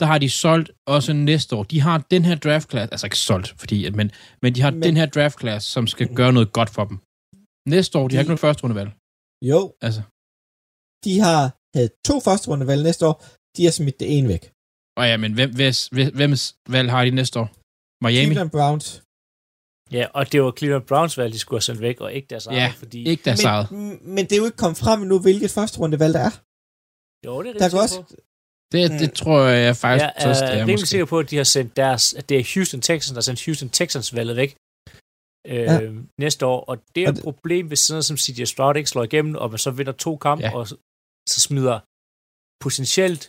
[0.00, 1.62] der har de solgt også næste år.
[1.62, 4.10] De har den her draft class, altså ikke solgt, fordi, at- men,
[4.42, 6.96] men de har Men- den her draft class, som skal gøre noget godt for dem.
[7.74, 8.90] Næste år, de har De- ikke noget første rundevalg.
[9.50, 10.02] Jo, Altså,
[11.04, 11.40] de har
[11.76, 13.16] havde to første rundevalg næste år.
[13.56, 14.44] De har smidt det ene væk.
[14.98, 15.76] og ja, men hvem, hvis,
[16.18, 17.48] hvems valg har de næste år?
[18.04, 18.24] Miami?
[18.26, 18.86] Cleveland Browns.
[19.96, 22.46] Ja, og det var Cleveland Browns valg, de skulle have sendt væk, og ikke deres
[22.46, 23.04] Ja, eget, fordi...
[23.12, 23.70] Ikke deres eget.
[23.70, 26.34] Men, men det er jo ikke kommet frem endnu, hvilket første rundevalg der er.
[27.24, 28.02] Jo, det er Der rigtig kan også...
[28.02, 28.14] på.
[28.72, 30.86] Det, det tror jeg, jeg faktisk Jeg også, det er er rimelig måske.
[30.86, 33.44] sikker på, at de har sendt deres, at det er Houston Texans, der har sendt
[33.44, 34.50] Houston Texans valget væk
[35.46, 35.90] øh, Ja.
[36.20, 38.90] næste år, og det er Og et problem, hvis sådan noget som CJ Stroud ikke
[38.90, 40.50] slår igennem, og man så vinder to kampe, Ja.
[40.50, 40.56] ja.
[40.58, 40.76] og så,
[41.46, 41.76] smider
[42.64, 43.22] potentielt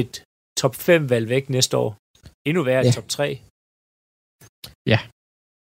[0.00, 0.24] et
[0.60, 1.90] top 5 valg væk næste år.
[2.48, 2.88] Endnu værre Ja.
[2.88, 3.26] et top 3.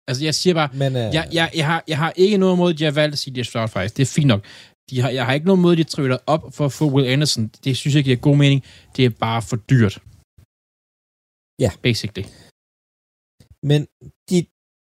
[0.10, 2.74] Altså, jeg siger bare, Men, øh, jeg, jeg, jeg, har, jeg har ikke noget imod,
[2.74, 3.98] at de har valgt CJ Stroud faktisk.
[3.98, 4.42] Det er fint nok.
[4.90, 7.08] De har, jeg har ikke noget imod, at de trailer op for at få Will
[7.08, 7.48] Anderson.
[7.64, 8.64] Det synes jeg giver god mening.
[8.96, 9.96] Det er bare for dyrt.
[11.64, 11.72] Ja.
[11.88, 12.26] Basically.
[13.70, 13.82] Men
[14.30, 14.38] de,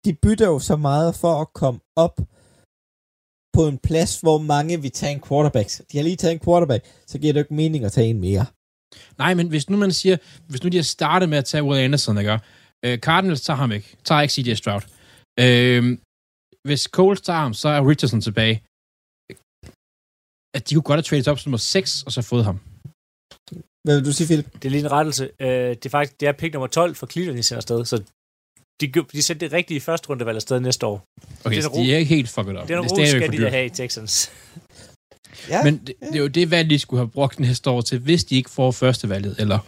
[0.05, 2.15] de bytter jo så meget for at komme op
[3.55, 5.69] på en plads, hvor mange vil tage en quarterback.
[5.91, 8.21] De har lige taget en quarterback, så giver det jo ikke mening at tage en
[8.21, 8.45] mere.
[9.17, 10.17] Nej, men hvis nu man siger,
[10.49, 12.39] hvis nu de har startet med at tage Will Anderson, ikke?
[12.85, 13.97] Øh, Cardinals tager ham ikke.
[14.03, 14.81] Tager ikke CJ Stroud.
[15.39, 15.97] Øh,
[16.67, 18.63] hvis Coles tager ham, så er Richardson tilbage.
[20.57, 22.57] At de kunne godt have traded op som nummer 6, og så fået ham.
[23.85, 24.53] Hvad vil du sige, Philip?
[24.53, 25.23] Det er lige en rettelse.
[25.39, 27.97] Øh, det er faktisk det er pick nummer 12 for Cleveland, de sender afsted, så
[28.81, 28.85] de,
[29.17, 30.97] de sendte det rigtige første rundevalg afsted næste år.
[31.45, 32.67] Okay, Den så ro- de er ikke helt fucket op.
[32.67, 34.31] Den Det er ro stadigvæk skal for de have i Texans.
[35.49, 37.99] Ja, Men det, det er jo det valg, de skulle have brugt næste år til,
[37.99, 39.59] hvis de ikke får første valget, eller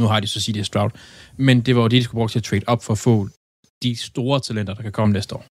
[0.00, 0.90] nu har de så sige det er Stroud,
[1.36, 3.28] men det var jo det, de skulle bruge til at trade op for at få
[3.82, 5.44] de store talenter, der kan komme næste år.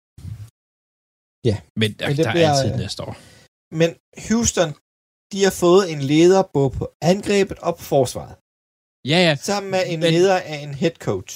[1.49, 1.57] Ja.
[1.81, 3.17] Men der, Men det der bliver, er altid næste år.
[3.81, 3.91] Men
[4.29, 4.71] Houston,
[5.33, 8.35] de har fået en leder både på angrebet og på forsvaret.
[9.13, 9.35] Ja, ja.
[9.51, 11.35] Sammen med en Men- leder af en head coach.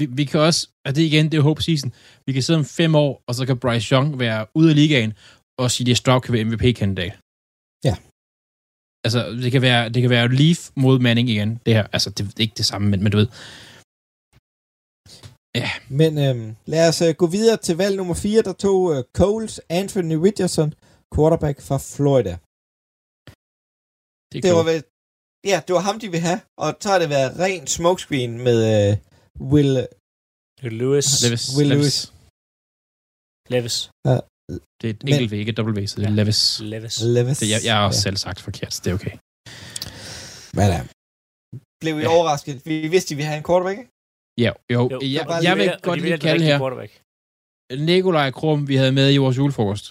[0.00, 1.92] Vi, vi kan også, og det igen, det er hope season,
[2.26, 5.12] vi kan sidde om fem år, og så kan Bryce Young være ude af ligaen,
[5.58, 7.12] og CJ Stroud kan være MVP-kandidat.
[7.84, 7.94] Ja.
[9.04, 11.50] Altså, det kan være, det kan være Leaf mod Manning igen.
[11.66, 13.28] Det her, altså, det er ikke det samme, men, men du ved.
[15.88, 19.60] Men øhm, lad os øh, gå videre til valg nummer 4, der tog øh, Coles
[19.68, 20.74] Anthony Richardson,
[21.14, 22.34] quarterback fra Florida.
[24.30, 24.80] Det, er Det var vel,
[25.52, 28.58] ja, det var ham, de ville have, og så har det været ren smokescreen med
[28.74, 28.90] øh,
[29.52, 29.72] Will,
[30.80, 31.08] Lewis.
[31.24, 31.44] Levis.
[31.56, 31.96] Will Levis.
[33.54, 33.76] Levis.
[34.80, 36.16] Det er et Men- enkelt V, ikke et V, så det er Ja.
[36.20, 36.40] Levis.
[36.72, 36.94] Levis.
[37.16, 37.38] Levis.
[37.42, 38.06] Det, jeg, jeg har også ja.
[38.06, 39.14] selv sagt forkert, så det er okay.
[40.58, 40.80] Men ja.
[41.82, 42.08] Blev I Ja.
[42.16, 42.54] overrasket?
[42.68, 43.90] Vi vidste, at vi havde en quarterback, ikke?
[44.44, 46.56] Ja, jo, Jo, jeg, jeg vil godt lige kalde her.
[47.90, 49.84] Nikolaj Krum, vi havde med i vores julefrokost,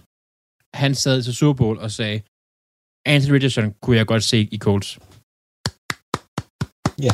[0.82, 2.18] han sad til Super Bowl og sagde,
[3.14, 4.90] Anthony Richardson kunne jeg godt se i Colts.
[7.08, 7.14] Ja.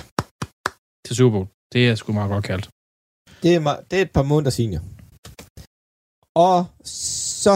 [1.06, 1.47] Til Super Bowl.
[1.74, 2.65] Det er sgu meget godt kaldt.
[3.43, 4.82] Det er, det er et par måneder senior.
[6.50, 6.58] Og
[7.45, 7.56] så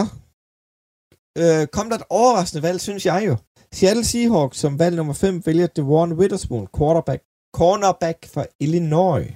[1.42, 3.34] øh, kom der et overraskende valg, synes jeg jo.
[3.78, 7.20] Seattle Seahawks som valg nummer 5 vælger DeWan Witherspoon, quarterback,
[7.58, 9.28] cornerback fra Illinois.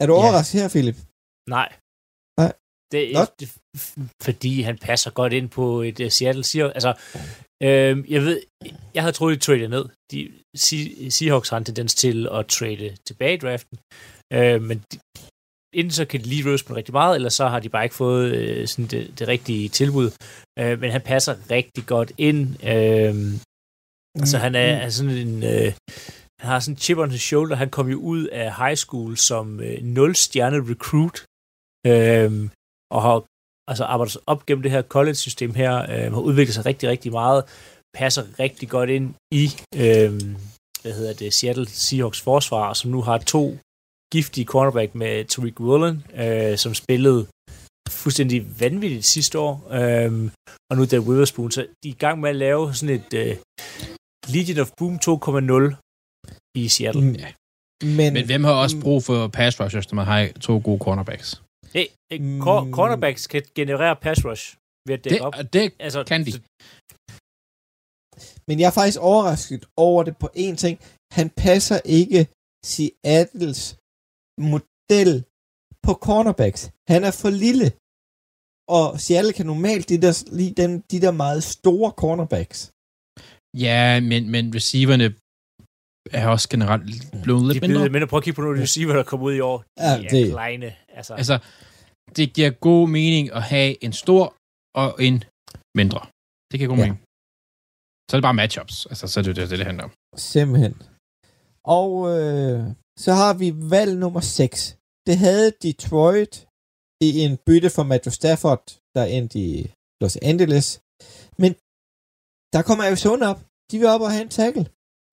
[0.00, 0.18] Er du Ja.
[0.20, 0.98] overrasket her, Philip?
[1.56, 1.68] Nej.
[2.92, 3.20] Det, Nå.
[3.40, 3.48] det,
[4.22, 6.74] fordi han passer godt ind på et uh, Seattle Seahawks.
[6.74, 6.92] Altså,
[7.62, 8.40] øh, jeg ved,
[8.94, 9.84] jeg havde troet, de trade ned.
[10.12, 13.78] De, Se- Seahawks har en tendens til at trade tilbage i draften.
[14.32, 14.98] Øh, men de,
[15.74, 18.32] enten så kan de lige på rigtig meget, eller så har de bare ikke fået
[18.34, 20.10] øh, sådan det, det rigtige tilbud.
[20.58, 22.64] Øh, men han passer rigtig godt ind.
[22.64, 23.14] Øh,
[24.22, 25.42] Altså, han er, er sådan en...
[25.42, 25.72] Øh,
[26.40, 27.56] han har sådan chip on his shoulder.
[27.56, 31.16] Han kom jo ud af high school som øh, 0-stjerne recruit.
[31.86, 32.48] Øh,
[32.94, 33.24] og har
[33.70, 35.74] altså arbejdet sig op gennem det her college-system her.
[35.82, 37.44] Øh, har udviklet sig rigtig, rigtig meget.
[37.94, 39.44] Passer rigtig godt ind i,
[39.74, 40.10] øh,
[40.82, 43.58] hvad hedder det, Seattle Seahawks forsvar, som nu har to
[44.12, 47.26] giftige cornerback med Tariq Woolen, øh, som spillede
[47.88, 49.54] fuldstændig vanvittigt sidste år.
[49.70, 50.30] Øh,
[50.70, 53.14] og nu er der Witherspoon, så de er i gang med at lave sådan et
[53.14, 53.36] øh,
[54.34, 55.74] Legion of Boom 2.0
[56.54, 57.02] i Seattle.
[57.02, 57.16] Mm.
[57.82, 61.42] Men, Men hvem har også brug for pass rushers, når man har to gode cornerbacks?
[61.74, 62.40] Hey, hey, Mm.
[62.44, 64.44] cor- cornerbacks kan generere pass rush
[64.86, 65.34] ved at dække Det, op.
[65.52, 66.32] det Altså, kan de.
[66.32, 66.40] så-
[68.48, 70.76] men jeg er faktisk overrasket over det på én ting.
[71.18, 72.20] Han passer ikke
[72.72, 73.60] Seattles
[74.52, 75.12] model
[75.86, 76.62] på cornerbacks.
[76.92, 77.66] Han er for lille.
[78.78, 82.58] Og Seattle kan normalt de der, lige den, de der meget store cornerbacks.
[83.66, 85.06] Ja, men, men receiverne
[86.20, 86.84] er også generelt
[87.24, 87.92] blevet de lidt blevet mindre.
[87.94, 88.06] mindre.
[88.10, 89.56] Prøv at kigge på nogle receiver, der kommer ud i år.
[89.58, 90.68] De Ja, er det- kleine.
[90.98, 91.36] Altså, Altså,
[92.16, 94.24] det giver god mening at have en stor
[94.82, 95.16] og en
[95.80, 96.00] mindre.
[96.50, 96.84] Det giver god Ja.
[96.84, 96.98] mening.
[98.06, 98.76] Så er det bare matchups.
[98.90, 99.92] Altså, så er det det, det, det handler om.
[100.32, 100.74] Simpelthen.
[101.78, 102.60] Og øh,
[103.04, 104.76] så har vi valg nummer 6.
[105.06, 106.34] Det havde Detroit
[107.06, 108.62] i en bytte for Matthew Stafford,
[108.96, 109.52] der endte i
[110.02, 110.66] Los Angeles.
[111.42, 111.50] Men
[112.54, 113.40] der kommer Arizona op.
[113.70, 114.64] De vil op og have en tackle.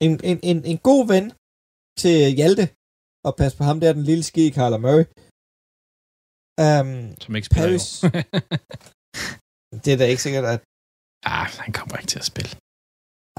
[0.06, 1.26] En, en, en, en god ven
[2.02, 2.66] til Hjalte.
[3.28, 5.06] Og pas på ham der, den lille ski, Carla Murray.
[6.62, 6.92] Um,
[7.24, 7.88] Som ikke spiller Paris.
[9.84, 10.60] det er da ikke sikkert, at...
[11.36, 12.54] ah, han kommer ikke til at spille.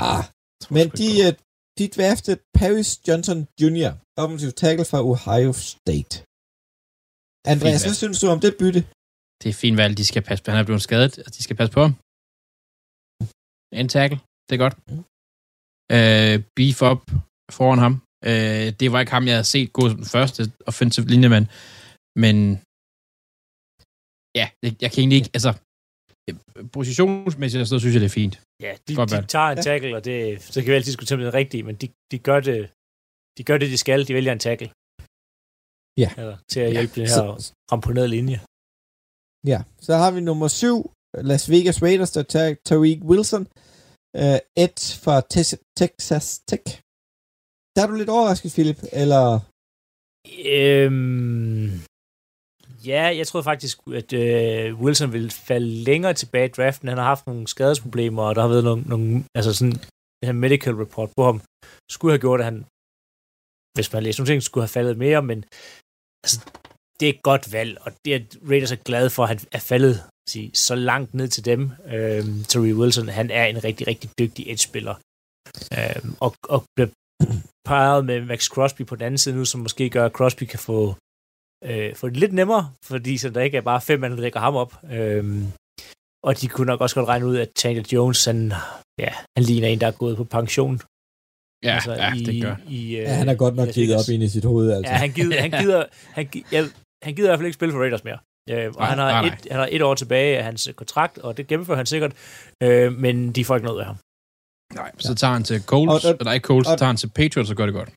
[0.08, 0.22] Ah,
[0.62, 1.32] tror men de, øh,
[1.78, 3.90] de draftede Paris Johnson Jr.,
[4.22, 6.14] offensiv tackle fra Ohio State.
[7.52, 8.80] Andreas, hvad synes du om det bytte?
[9.40, 10.50] Det er fint valg, de skal passe på.
[10.50, 11.94] Han er blevet skadet, og de skal passe på ham.
[13.80, 14.76] En tackle, det er godt.
[14.88, 15.04] Mm.
[15.96, 17.00] Øh, beef up
[17.58, 17.94] foran ham.
[18.30, 21.46] Øh, det var ikke ham, jeg havde set gå som den første offensive linjemand.
[22.24, 22.36] Men
[24.40, 25.52] ja, jeg, jeg kan egentlig ikke, altså
[26.78, 28.34] positionsmæssigt og sådan noget, synes jeg, det er fint.
[28.66, 29.62] Ja, de, Godt de tager en Ja.
[29.68, 32.18] tackle, og det, så kan vi altid diskutere, om det er rigtigt, men de, de,
[32.28, 32.58] gør det,
[33.38, 34.00] de gør det, de skal.
[34.08, 34.68] De vælger en tackle.
[36.02, 36.10] Ja.
[36.20, 37.32] Eller, til at hjælpe den Så, her
[37.72, 38.38] ramponerede linje.
[39.52, 40.76] ja, så har vi nummer syv,
[41.30, 43.42] Las Vegas Raiders, der tager Tariq Wilson.
[44.22, 46.66] Uh, Ed fra Tes- Texas Tech.
[47.74, 49.24] Der er du lidt overrasket, Philip, eller...
[50.58, 51.68] Øhm,
[52.86, 56.88] ja, jeg troede faktisk, at øh, Wilson ville falde længere tilbage i draften.
[56.88, 60.32] Han har haft nogle skadesproblemer, og der har været nogle, nogle altså sådan, en her
[60.32, 61.40] medical report på ham,
[61.90, 62.64] skulle have gjort, at han,
[63.76, 65.44] hvis man læser nogle ting, skulle have faldet mere, men
[66.24, 66.38] altså,
[67.00, 68.20] det er et godt valg, og det er
[68.50, 69.96] Raiders er glade for, at han er faldet
[70.28, 71.62] sige, så langt ned til dem.
[71.86, 74.94] Øhm, Terry Wilson, han er en rigtig, rigtig dygtig edge-spiller.
[75.78, 76.90] Øhm, og, og bliver
[77.68, 80.58] peget med Max Crosby på den anden side nu, som måske gør, at Crosby kan
[80.58, 80.96] få,
[81.64, 84.40] øh, få det lidt nemmere, fordi så der ikke er bare fem mand, der dækker
[84.40, 84.72] ham op.
[84.92, 85.46] Øhm,
[86.24, 88.52] og de kunne nok også godt regne ud, at Chandler Jones, han,
[88.98, 90.80] ja, han ligner en, der er gået på pension.
[91.64, 92.56] Ja, altså, ja i, det gør.
[92.68, 94.92] I, øh, Ja, han er godt nok givet op ind i sit hoved, altså.
[94.92, 95.84] Ja, han gider, han gider,
[96.16, 96.64] han, ja,
[97.04, 98.18] han gider i hvert fald ikke spille for Raiders mere.
[98.50, 99.34] Øh, og Nej, han, har nej, nej.
[99.44, 102.12] et, han har et år tilbage af hans kontrakt, og det gennemfører han sikkert,
[102.62, 103.96] øh, men de får ikke noget af ham.
[104.74, 106.96] Nej, så tager han til Colts, Og der- eller ikke Colts, så og- tager han
[106.96, 107.90] til Patriots og gør det godt.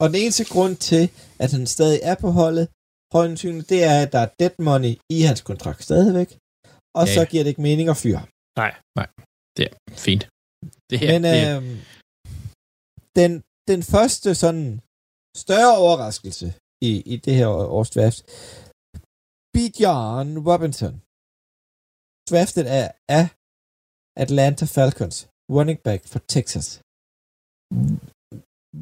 [0.00, 2.68] Og den eneste grund til, at han stadig er på holdet,
[3.16, 6.30] højensynligt, det er, at der er dead money i hans kontrakt stadigvæk.
[6.98, 8.20] Og Ja, så giver det ikke mening at fyre.
[8.22, 8.28] ham.
[9.56, 9.74] Det er
[10.08, 10.22] fint.
[10.90, 11.62] Det her, Men det, øh,
[13.20, 13.32] den,
[13.70, 14.66] den første sådan
[15.44, 16.46] større overraskelse
[16.88, 18.18] i, i det her års draft,
[19.54, 20.94] Bijan Robinson,
[22.30, 22.86] draftet af,
[23.18, 23.24] af
[24.24, 25.16] Atlanta Falcons,
[25.56, 26.68] running back for Texas.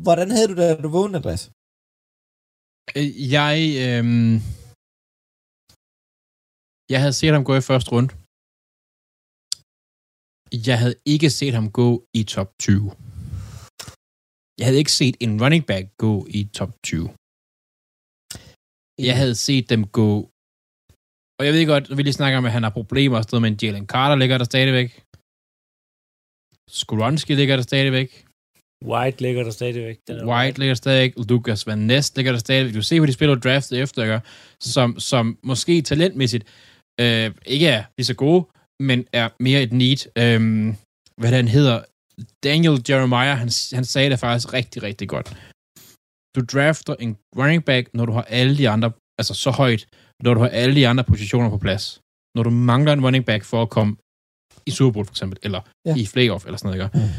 [0.05, 1.43] Hvordan havde du det, da du vågnede, Andreas?
[2.95, 4.05] Øh, jeg, øh,
[6.93, 8.11] jeg havde set ham gå i første runde.
[10.69, 12.91] Jeg havde ikke set ham gå i top 20.
[14.59, 17.09] Jeg havde ikke set en running back gå i top 20.
[19.09, 20.11] Jeg havde set dem gå...
[21.39, 23.59] Og jeg ved godt, vi lige snakker om, at han har problemer og sådan men
[23.63, 24.91] Jalen Carter ligger der stadigvæk.
[26.81, 28.26] Skoronsky ligger der stadigvæk.
[28.85, 29.99] White ligger der stadigvæk.
[30.09, 32.75] Den er White ligger der stadigvæk, Lucas Van Ness ligger der stadigvæk.
[32.75, 34.21] Du ser, hvor de spiller draft efter, ikke?
[34.61, 36.45] Som, som måske talentmæssigt
[37.01, 38.47] øh, ikke er lige så gode,
[38.81, 40.01] men er mere et need.
[40.19, 40.75] Øh,
[41.21, 41.83] hvad han hedder,
[42.45, 45.37] Daniel Jeremiah, han, han sagde det faktisk rigtig, rigtig godt.
[46.37, 49.87] Du drafter en running back, når du har alle de andre, altså så højt,
[50.23, 52.01] når du har alle de andre positioner på plads.
[52.37, 53.97] Når du mangler en running back for at komme
[54.67, 55.95] i Super Bowl for eksempel, eller Ja.
[55.97, 57.15] i playoff eller sådan noget, ikke?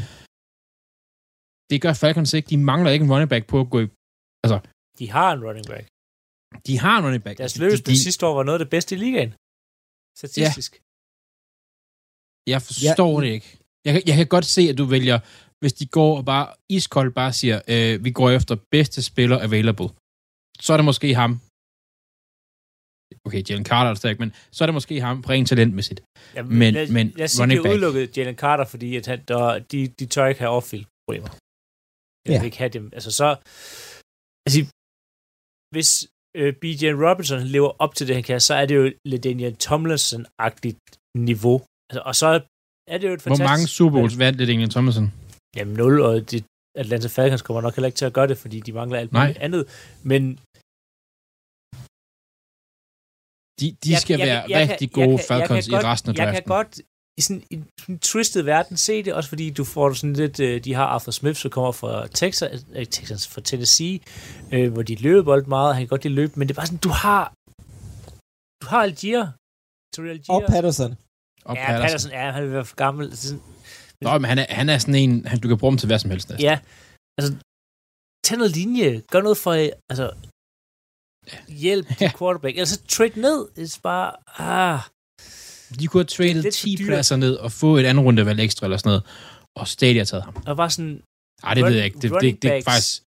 [1.70, 2.48] Det gør Falcons ikke.
[2.52, 3.86] De mangler ikke en running back på at gå i...
[4.44, 4.58] Altså,
[4.98, 5.84] De har en running back.
[6.68, 7.36] de har en running back.
[7.42, 9.30] Deres de, løbespil de, sidste år var noget af det bedste i ligaen.
[10.22, 10.72] Statistisk.
[12.52, 13.20] Jeg forstår Ja.
[13.26, 13.48] det ikke.
[13.86, 15.18] Jeg, kan- jeg kan godt se, at du vælger,
[15.60, 16.46] hvis de går og bare
[16.78, 19.88] iskoldt bare siger, øh, vi går efter bedste spiller available,
[20.64, 21.32] så er det måske ham.
[23.26, 26.00] Okay, Jalen Carter er stadig, men så er det måske ham rent talentmæssigt.
[26.34, 27.72] Ja, Men- jeg, men jeg siger, running de back.
[27.74, 31.30] udelukket Jalen Carter, fordi at han, der, de, de tør ikke have off-field problemer.
[32.26, 32.38] Jeg Ja.
[32.40, 32.84] vil ikke have dem.
[32.96, 33.26] Altså så...
[34.46, 34.60] Altså,
[35.74, 35.90] hvis
[36.40, 40.80] øh, BJ Robinson lever op til det, han kan, så er det jo LaDainian Tomlinson-agtigt
[41.30, 41.56] niveau.
[41.90, 42.28] Altså, og så
[42.92, 43.50] er det jo et Hvor fantastisk...
[43.52, 45.06] mange Super Bowls vandt det Daniel Thomason?
[45.56, 46.44] Jamen 0, og det,
[46.82, 49.38] Atlanta Falcons kommer nok heller ikke til at gøre det, fordi de mangler alt muligt
[49.46, 49.62] andet.
[50.10, 50.22] Men
[53.60, 55.72] De, de Jeg- skal jeg- være jeg kan- rigtig jeg gode kan- jeg Falcons kan
[55.72, 56.44] i godt- resten af Jeg draften.
[56.44, 56.72] kan godt
[57.18, 60.64] i sådan en, en twisted verden se det, også fordi du får sådan lidt, øh,
[60.64, 64.00] de har Arthur Smith, som kommer fra Texas, øh, Texas fra Tennessee,
[64.52, 66.66] øh, hvor de løber bold meget, han kan godt lide løbe, men det er bare
[66.66, 67.22] sådan, du har
[68.62, 69.24] du har Algier,
[69.92, 70.34] Terrell Algier.
[70.34, 70.92] Og Patterson.
[71.44, 73.16] Og ja, Patterson, ja, han vil være for gammel.
[73.16, 73.42] Sådan,
[74.02, 75.98] Nå, men han er, han er sådan en, han, du kan bruge ham til hvad
[75.98, 76.44] som helst næsten.
[76.48, 76.58] Ja,
[77.18, 77.30] altså,
[78.24, 79.52] tag noget linje, gør noget for,
[79.90, 80.06] altså,
[81.48, 82.12] hjælp til Ja.
[82.18, 84.08] quarterback, eller så trade ned, det er bare,
[84.50, 84.80] ah,
[85.80, 86.86] De kunne have for 10 dyrt.
[86.86, 89.02] pladser ned og få et andet rundevalg ekstra eller sådan noget,
[89.56, 90.36] og stadig har taget ham.
[90.46, 91.02] og bare sådan,
[91.42, 91.98] Nej, det Run- ved jeg ikke.
[91.98, 93.02] Det, det, det, det er faktisk...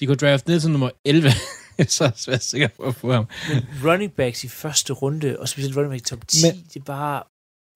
[0.00, 1.30] De kunne draft ned til nummer 11,
[1.96, 3.26] så er jeg sikker på at få ham.
[3.48, 3.58] men
[3.90, 6.84] running backs i første runde, og specielt running backs i top 10, Men- det er
[6.84, 7.22] bare,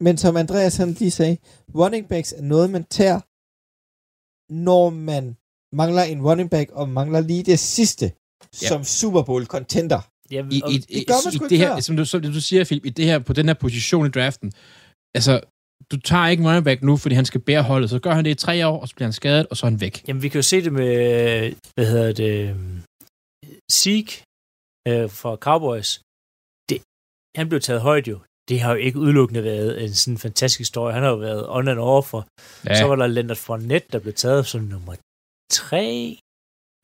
[0.05, 1.37] Men som Andreas han lige sagde,
[1.75, 3.21] running backs er noget, man tager,
[4.53, 5.37] når man
[5.77, 8.13] mangler en running back, og mangler lige det sidste,
[8.63, 8.69] ja.
[8.69, 10.01] som Super Bowl contender.
[10.31, 11.81] Ja, I, i, det gør man sgu ikke det her, før.
[11.81, 14.53] som du, som du siger, Philip, i det her, på den her position i draften,
[15.15, 15.41] altså,
[15.91, 18.31] du tager ikke running back nu, fordi han skal bære holdet, så gør han det
[18.31, 20.09] i tre år, og så bliver han skadet, og så er han væk.
[20.09, 20.95] jamen, vi kan jo se det med,
[21.75, 22.57] hvad hedder det,
[23.73, 24.13] Zeke
[24.89, 25.91] øh, for Cowboys.
[26.71, 26.79] Det,
[27.39, 28.19] han blev taget højt jo.
[28.49, 30.95] Det har jo ikke udelukkende været en sådan fantastisk historie.
[30.95, 32.25] Han har jo været on and off, og
[32.67, 34.95] Ja, Så var der Leonard Fournette, der blev taget som nummer
[35.53, 36.17] tre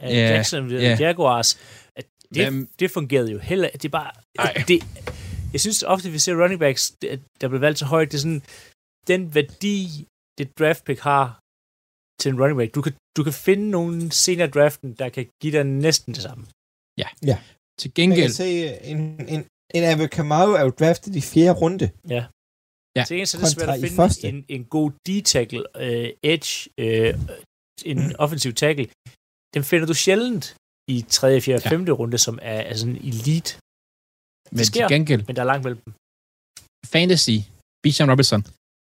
[0.01, 0.97] af Ja, Jacksonville ja.
[1.01, 1.59] Jaguars.
[1.97, 4.11] At det, Hvem- det fungerede jo heller Det er bare...
[4.39, 4.65] Ej.
[4.69, 4.79] Det,
[5.53, 6.91] jeg synes ofte, vi ser running backs,
[7.41, 8.43] der bliver valgt så højt, det er sådan,
[9.11, 9.77] den værdi,
[10.39, 11.25] det draft pick har
[12.21, 12.75] til en running back.
[12.75, 16.23] Du kan, du kan finde nogen senere i draften, der kan give dig næsten det
[16.23, 16.45] samme.
[17.81, 18.49] til Man gengæld, kan se,
[18.93, 18.99] en,
[19.35, 19.41] en,
[19.75, 21.91] en Ave Kamau er jo draftet i fjerde runde.
[22.09, 22.25] Ja.
[22.97, 23.05] Ja.
[23.05, 24.29] Til gengæld så er det svært at finde første.
[24.29, 27.15] en, en god D-tackle, øh, edge, øh,
[27.85, 28.87] en offensiv tackle.
[29.55, 30.57] Den finder du sjældent
[30.89, 31.69] i 3., 4., Ja.
[31.71, 31.85] 5.
[31.85, 33.59] runde, som er, er sådan elite.
[34.51, 34.89] men til sker.
[34.89, 35.95] gengæld, Men der er langt mellem dem.
[36.87, 37.31] fantasy,
[37.83, 38.43] Bijan Robinson,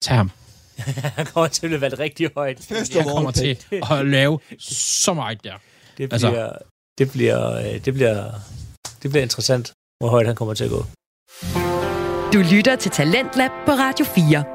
[0.01, 0.31] tag ham.
[1.17, 2.71] Han kommer til at blive valgt rigtig højt.
[2.95, 3.57] Jeg kommer til
[3.91, 5.57] at lave så meget der.
[5.97, 6.57] Det Altså- bliver,
[6.97, 8.31] det bliver, øh, det bliver,
[9.03, 10.81] det bliver interessant, hvor højt han kommer til at gå.
[12.33, 14.54] Du lytter til Talentlab på Radio 4.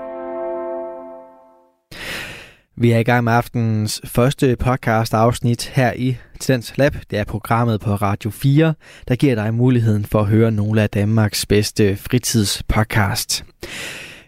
[2.80, 6.96] Vi er i gang med aftenens første podcast afsnit her i Tendens Lab.
[7.10, 8.74] Det er programmet på Radio 4,
[9.08, 13.44] der giver dig muligheden for at høre nogle af Danmarks bedste fritidspodcast.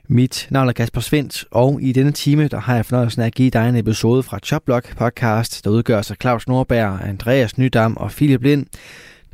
[0.09, 3.35] Mit navn er Kasper Svendt, og i denne time der har jeg fornøjelsen af at
[3.35, 8.11] give dig en episode fra Choplock podcast, der udgør sig Claus Norberg, Andreas Nydam og
[8.11, 8.67] Philip Lind.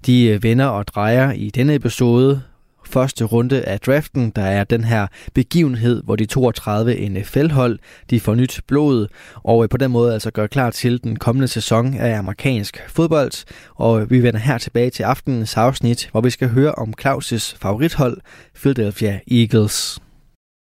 [0.06, 2.42] De vender og drejer i denne episode
[2.88, 7.78] første runde af draften, der er den her begivenhed, hvor de 32 NFL-hold
[8.10, 11.48] de får nyt blod, og øh, på den måde altså gør klar til den kommende
[11.48, 13.46] sæson af amerikansk fodbold.
[13.74, 18.20] Og vi vender her tilbage til aftenens afsnit, hvor vi skal høre om Claus' favorithold,
[18.54, 19.98] Philadelphia Eagles.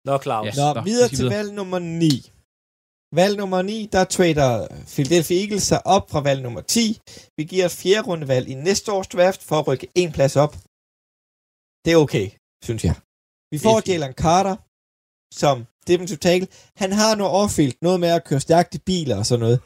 [0.06, 0.58] Nå, Claus.
[0.58, 0.74] Ja.
[0.74, 1.38] Nå, videre til videre.
[1.38, 2.32] valg nummer 9.
[3.16, 7.00] Valg nummer 9, der trader Philadelphia Eagles sig op fra valg nummer 10.
[7.38, 10.56] Vi giver et fjerde rundevalg i næste års draft for at rykke en plads op.
[11.84, 12.28] Det er okay,
[12.68, 12.96] synes jeg.
[13.52, 13.76] Vi får.
[13.90, 14.56] Jalen Carter
[15.42, 15.56] som
[15.88, 16.48] defensive tackle.
[16.82, 19.60] Han har noget overfield, noget med at køre stærkt i biler og sådan noget.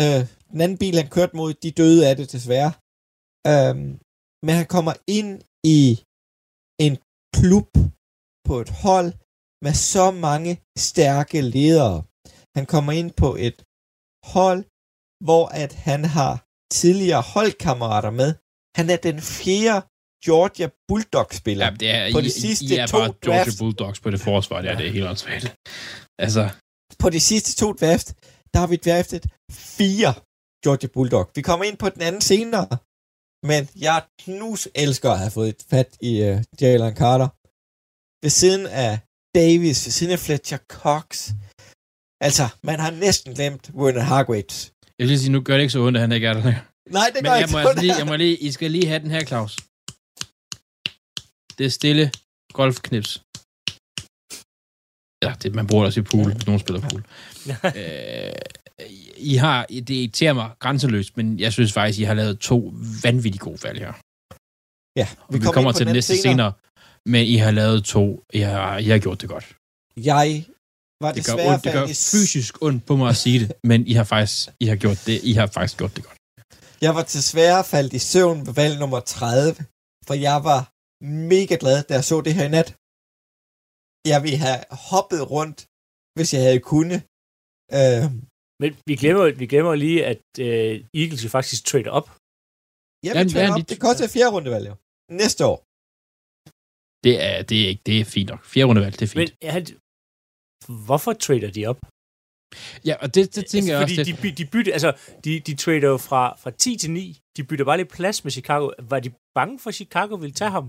[0.00, 0.20] Øh,
[0.52, 2.72] den anden bil, han kørte mod, de døde af det desværre.
[3.52, 3.90] Øhm,
[4.46, 5.30] men han kommer ind
[5.78, 5.80] i
[6.86, 6.94] en
[7.36, 7.70] klub
[8.48, 9.10] på et hold
[9.64, 10.52] med så mange
[10.88, 11.96] stærke ledere.
[12.56, 13.58] Han kommer ind på et
[14.34, 14.60] hold,
[15.26, 16.32] hvor at han har
[16.78, 18.30] tidligere holdkammerater med.
[18.78, 19.80] Han er den fjerde
[20.26, 21.64] Georgia Bulldog-spiller.
[21.66, 23.52] Ja, det er, På I, de sidste I er to bare Georgia.
[23.58, 25.44] Bulldogs på det forsvar, det er, det er helt åndssvagt.
[26.24, 26.44] Altså,
[27.02, 28.08] På de sidste to draft,
[28.52, 30.12] der har vi draftet fire
[30.64, 31.30] Georgia Bulldog.
[31.34, 32.68] Vi kommer ind på den anden senere,
[33.50, 37.28] men jeg knus elsker at have fået et fat i uh, Jalen Carter.
[38.24, 38.92] Ved siden af
[39.40, 41.06] Davis, ved siden af Fletcher Cox.
[42.26, 44.72] Altså, man har næsten glemt Werner Hargreaves.
[44.98, 46.64] jeg vil sige, nu gør det ikke så ondt, at han ikke er der længere.
[46.98, 48.86] Nej, det Men gør jeg ikke må, altså lige, jeg må lige, I skal lige
[48.86, 49.56] have den her, Claus.
[51.58, 52.10] Det er stille
[52.52, 53.22] golfknips.
[55.24, 57.02] Ja, det, man bruger det også i pool, hvis nogen spiller pool.
[57.80, 58.32] øh,
[59.16, 63.42] I har, det irriterer mig grænseløst, men jeg synes faktisk, I har lavet to vanvittigt
[63.42, 63.92] gode valg her.
[65.00, 66.52] Ja, Vi, vi kommer, til det næste senere.
[67.06, 68.24] men I har lavet to.
[68.32, 69.46] I har, I har gjort det godt.
[69.96, 70.44] Jeg
[71.00, 73.86] var Det gør, desværre ondt, det gør fysisk ondt på mig at sige det, men
[73.86, 76.18] I har faktisk, I har gjort det, I har faktisk gjort det godt.
[76.80, 79.54] Jeg var desværre faldet i søvn ved valg nummer 30,
[80.06, 80.60] for jeg var
[81.32, 82.68] mega glad, da jeg så det her i nat.
[84.12, 85.58] Jeg ville have hoppet rundt,
[86.16, 87.00] hvis jeg havde kunnet.
[87.78, 88.04] Øh,
[88.62, 92.06] Men vi glemmer, vi glemmer lige, at øh, Eagles jo faktisk trade op.
[93.06, 93.58] jeg Ja, ja, ja, op.
[93.58, 94.74] de- Det koster fjerde rundevalg, jo.
[95.22, 95.58] Næste år.
[97.04, 98.42] Det er, det er, ikke, det er fint nok.
[98.52, 99.44] Fjerde rundevalg, det er Men fint.
[99.56, 99.62] han,
[100.88, 101.80] hvorfor trader de op?
[102.88, 104.10] ja, og det, det tænker jeg Altså, Fordi også.
[104.10, 104.90] de, Det, by- de bytter, altså,
[105.24, 107.04] de, de trader jo fra, fra 10 til 9.
[107.36, 108.64] De bytter bare lidt plads med Chicago.
[108.92, 110.66] Var de bange for, at Chicago ville tage ham?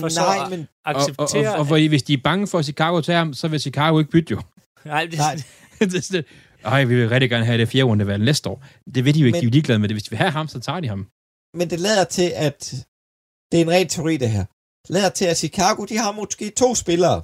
[0.00, 1.52] For så Nej, at- men og, og, Acceptere...
[1.54, 3.98] og, og, fordi hvis de er bange for, at Chicago tager ham, så vil Chicago
[3.98, 4.40] ikke bytte jo.
[4.84, 5.36] nej, det, Nej.
[5.80, 6.22] det er
[6.64, 8.64] ej, vi vil rigtig gerne have det fjerde rundevalg næste år.
[8.94, 9.94] Det vil de jo ikke, Men- de er ligeglade med det.
[9.94, 11.06] Hvis de vil have ham, så tager de ham.
[11.58, 12.58] Men det lader til, at
[13.52, 14.44] det er en ren teori, det her.
[14.92, 17.22] Lader til, at Chicago, de har måske to spillere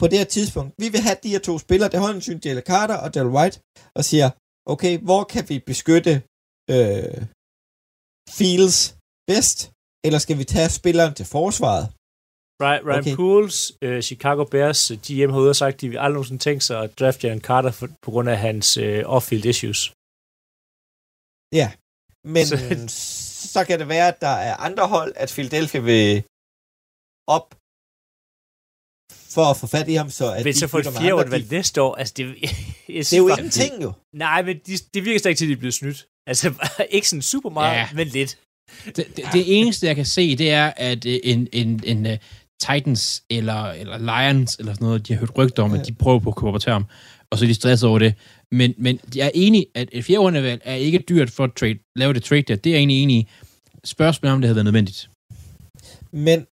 [0.00, 0.74] på det her tidspunkt.
[0.78, 3.60] Vi vil have de her to spillere, det holder syn Jalen Carter og Del White,
[3.94, 4.30] og siger,
[4.72, 6.22] okay, hvor kan vi beskytte
[6.70, 7.26] øh,
[8.38, 8.96] Fields
[9.30, 9.71] bedst?
[10.06, 11.86] Eller skal vi tage spilleren til forsvaret?
[12.62, 13.16] Ryan, Ryan Okay.
[13.16, 16.42] Pools, øh, Chicago Bears, øh, GM har ude og sagt, at de vil aldrig nogensinde
[16.42, 19.80] tænke sig at drafte Jalen Carter for, på grund af hans øh, off-field issues.
[22.34, 22.56] Men så,
[23.52, 26.22] Så- kan det være, at der er andre hold, at Philadelphia vil
[27.36, 27.46] op
[29.34, 31.54] for at få fat i ham, så at de så for et fjerde rundevalg de-
[31.56, 32.48] næste år, altså det, jeg
[33.06, 33.92] synes Det er jo ingenting jo.
[34.24, 36.08] Nej, men de, det virker slet ikke til, at de er blevet snydt.
[36.26, 36.46] Altså,
[36.96, 37.80] ikke sådan super meget, Ja.
[37.80, 37.88] ja.
[37.94, 38.38] men lidt.
[38.86, 42.12] Det, det, det eneste, jeg kan se, det er, at øh, en, en, en uh,
[42.62, 46.18] Titans eller, eller Lions eller sådan noget, de har hørt rygter om, at de prøver
[46.18, 46.84] på at komme ham,
[47.30, 48.14] og så er de stresset over det.
[48.52, 51.78] Men, men jeg er enig, at et fjerde rundevalg er ikke dyrt for at trade,
[51.96, 52.56] lave det trade der.
[52.56, 53.28] Det er jeg egentlig enig i.
[53.84, 55.10] Spørgsmålet om det havde været nødvendigt.
[56.12, 56.46] Men,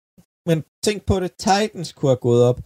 [0.48, 2.60] men tænk på det, Titans kunne have gået op.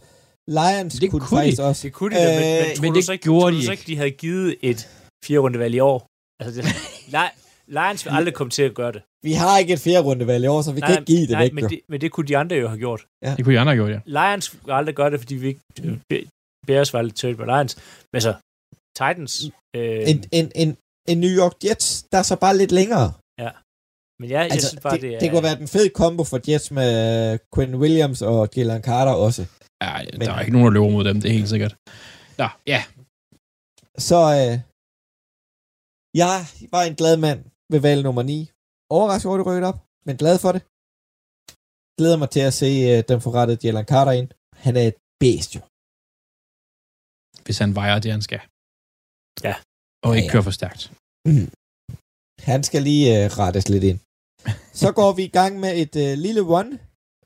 [0.47, 1.43] Lions Det kunne, kunne de.
[1.45, 1.81] faktisk også.
[1.83, 3.61] Det kunne de da, men, Øh, men, men men det ikke, gjorde tror de du
[3.61, 3.81] så ikke.
[3.81, 4.87] ikke, de havde givet et
[5.25, 6.07] fjerde rundevalg i år?
[6.43, 6.67] Altså, det,
[7.15, 7.35] Li-
[7.67, 9.01] Lions vil aldrig komme til at gøre det.
[9.23, 11.41] Vi har ikke et fjerde rundevalg i år, så vi kan ikke give det nej,
[11.43, 11.53] væk.
[11.53, 11.67] men jo.
[11.69, 13.01] det, men det kunne de andre jo have gjort.
[13.37, 14.01] Det kunne de andre have gjort, ja.
[14.17, 15.61] Lions vil aldrig gøre det, fordi vi ikke...
[16.09, 16.27] Be-
[16.67, 17.73] Bears var lidt tødt med Lions.
[18.13, 18.33] Men så,
[18.97, 19.33] Titans...
[19.75, 20.69] Øh, En, en, en,
[21.11, 23.13] en New York Jets, der er så bare lidt længere.
[24.21, 25.19] men ja, jeg Altså, synes bare, det, det, er...
[25.19, 29.41] det kunne være den fede kombo for Jets med Quinn Williams og Jalen Carter også.
[29.83, 31.73] ja Men- der er ikke nogen, der løber mod dem, det er helt sikkert.
[32.41, 32.81] Nå, ja.
[34.09, 34.53] Så øh,
[36.23, 36.35] jeg
[36.73, 37.39] var en glad mand
[37.71, 38.51] ved valg nummer 9.
[38.97, 40.61] Overrasket over, det rykket op, men glad for det.
[41.99, 44.29] Glæder mig til at se øh, dem få rettet Jalen Carter ind.
[44.65, 45.61] Han er et bedst jo.
[47.45, 48.41] Hvis han vejer det, han skal.
[49.47, 49.55] Ja.
[50.05, 50.31] Og Ja, ikke ja.
[50.33, 50.81] kører for stærkt.
[52.51, 53.99] Han skal lige øh, rettes lidt ind.
[54.81, 56.71] Så går vi i gang med et øh, lille one.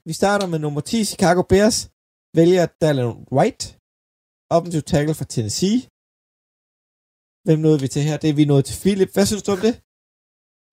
[0.08, 1.78] Vi starter med nummer 10, Chicago Bears.
[2.38, 3.64] Vælger Dallin White.
[4.56, 5.80] Offensive tackle fra Tennessee.
[7.46, 8.16] Hvem nåede vi til her?
[8.24, 9.12] Det er vi nået til Philip.
[9.16, 9.74] Hvad synes du om det?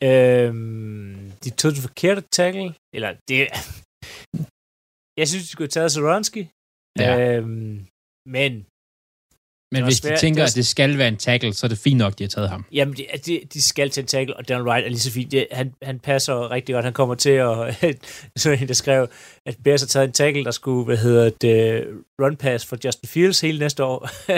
[0.04, 2.74] Øhm, de tog den forkerte tackle.
[2.96, 3.40] Eller det...
[5.20, 6.48] Jeg synes, de skulle have taget Zoronski.
[6.98, 7.36] Ja.
[7.36, 7.86] Øhm,
[8.36, 8.52] men
[9.74, 11.68] Men hvis de svært- tænker, det var- at det skal være en tackle, så er
[11.68, 12.64] det fint nok, de har taget ham.
[12.72, 15.32] Jamen, de, de, de skal til en tackle, og Dan Wright er lige så fint.
[15.32, 16.84] Det, han, han passer rigtig godt.
[16.84, 17.76] Han kommer til at...
[18.42, 19.08] så en, der skrev,
[19.46, 21.86] at Bears har taget en tackle, der skulle, hvad hedder det,
[22.22, 24.08] run pass for Justin Fields hele næste år.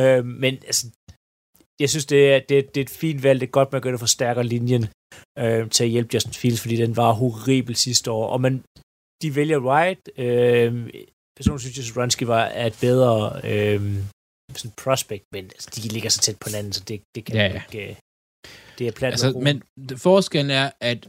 [0.00, 0.86] øh, men altså,
[1.80, 3.40] jeg synes, det er, det, det er et fint valg.
[3.40, 4.86] Det er godt, man gør det forstærker linjen
[5.38, 8.26] øh, til at hjælpe Justin Fields, fordi den var horribel sidste år.
[8.28, 8.62] Og man,
[9.22, 10.10] de vælger Wright.
[10.18, 10.72] Øh,
[11.36, 13.80] personligt synes jeg, at Runsky var er et bedre øh,
[14.56, 17.46] sådan prospect, men altså, de ligger så tæt på hinanden, så det, det kan Ja,
[17.46, 17.90] ja, ikke...
[17.90, 17.96] øh,
[18.78, 19.62] Det er plat Altså, men
[19.96, 21.08] forskellen er, at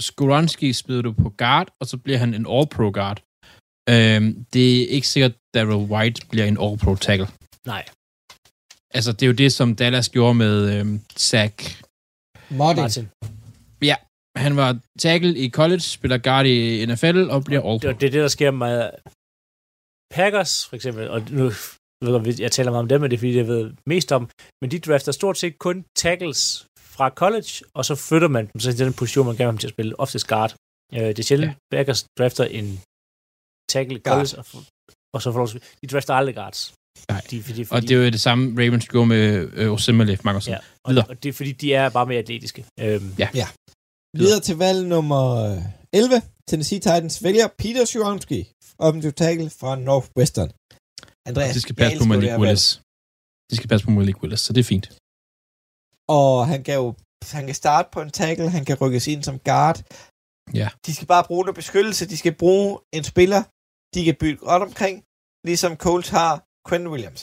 [0.00, 3.18] Skoronski spiller du på guard, og så bliver han en all-pro guard.
[3.90, 7.28] Øhm, det er ikke sikkert, at Daryl White bliver en all-pro tackle.
[7.66, 7.84] Nej,
[8.94, 11.82] Altså, det er jo det, som Dallas gjorde med øhm, Zach.
[12.50, 12.82] Martin.
[12.82, 13.08] Martin.
[14.36, 17.98] Han var tackle i college, spiller guard i NFL og bliver Det, all-pro.
[18.00, 18.90] det er det, der sker med
[20.14, 21.44] Packers, for eksempel, og nu
[22.04, 24.30] ved jeg, jeg taler meget om dem, men det er fordi, jeg ved mest om,
[24.60, 28.72] men de drafter stort set kun tackles fra college, og så flytter man dem så
[28.72, 30.54] til den position, man gerne vil have dem til at spille, oftest guard.
[30.94, 31.76] Øh, det er sjældent, ja.
[31.76, 32.66] Packers drafter en
[33.72, 34.44] tackle i college, og,
[35.14, 35.46] og så får
[35.80, 36.74] de drafter aldrig guards.
[37.10, 37.20] Nej.
[37.30, 39.22] De, fordi, fordi, Og det er jo det samme, Ravens gjorde med
[39.52, 40.40] øh, Osemele siden.
[40.48, 41.06] Ja, og, Videre.
[41.10, 42.60] og det er fordi, de er bare mere atletiske.
[42.80, 43.46] Øhm, Ja.
[44.22, 45.58] Videre til valg nummer øh,
[45.92, 46.22] 11.
[46.48, 48.40] Tennessee Titans vælger Peter Shuronski,
[48.78, 50.50] offensive tackle fra Northwestern.
[51.28, 52.30] Andreas, Det skal jeg passe på Malik.
[52.42, 52.64] Willis.
[53.50, 54.86] Det skal passe på Malik Willis, så det er fint.
[56.18, 56.86] Og han kan jo
[57.38, 59.78] han kan starte på en tackle, han kan rykkes ind som guard.
[60.60, 60.68] Ja.
[60.86, 63.42] De skal bare bruge noget beskyttelse, de skal bruge en spiller,
[63.94, 64.94] de kan bygge godt omkring,
[65.48, 66.32] ligesom Colts har
[66.68, 67.20] Quinn Williams.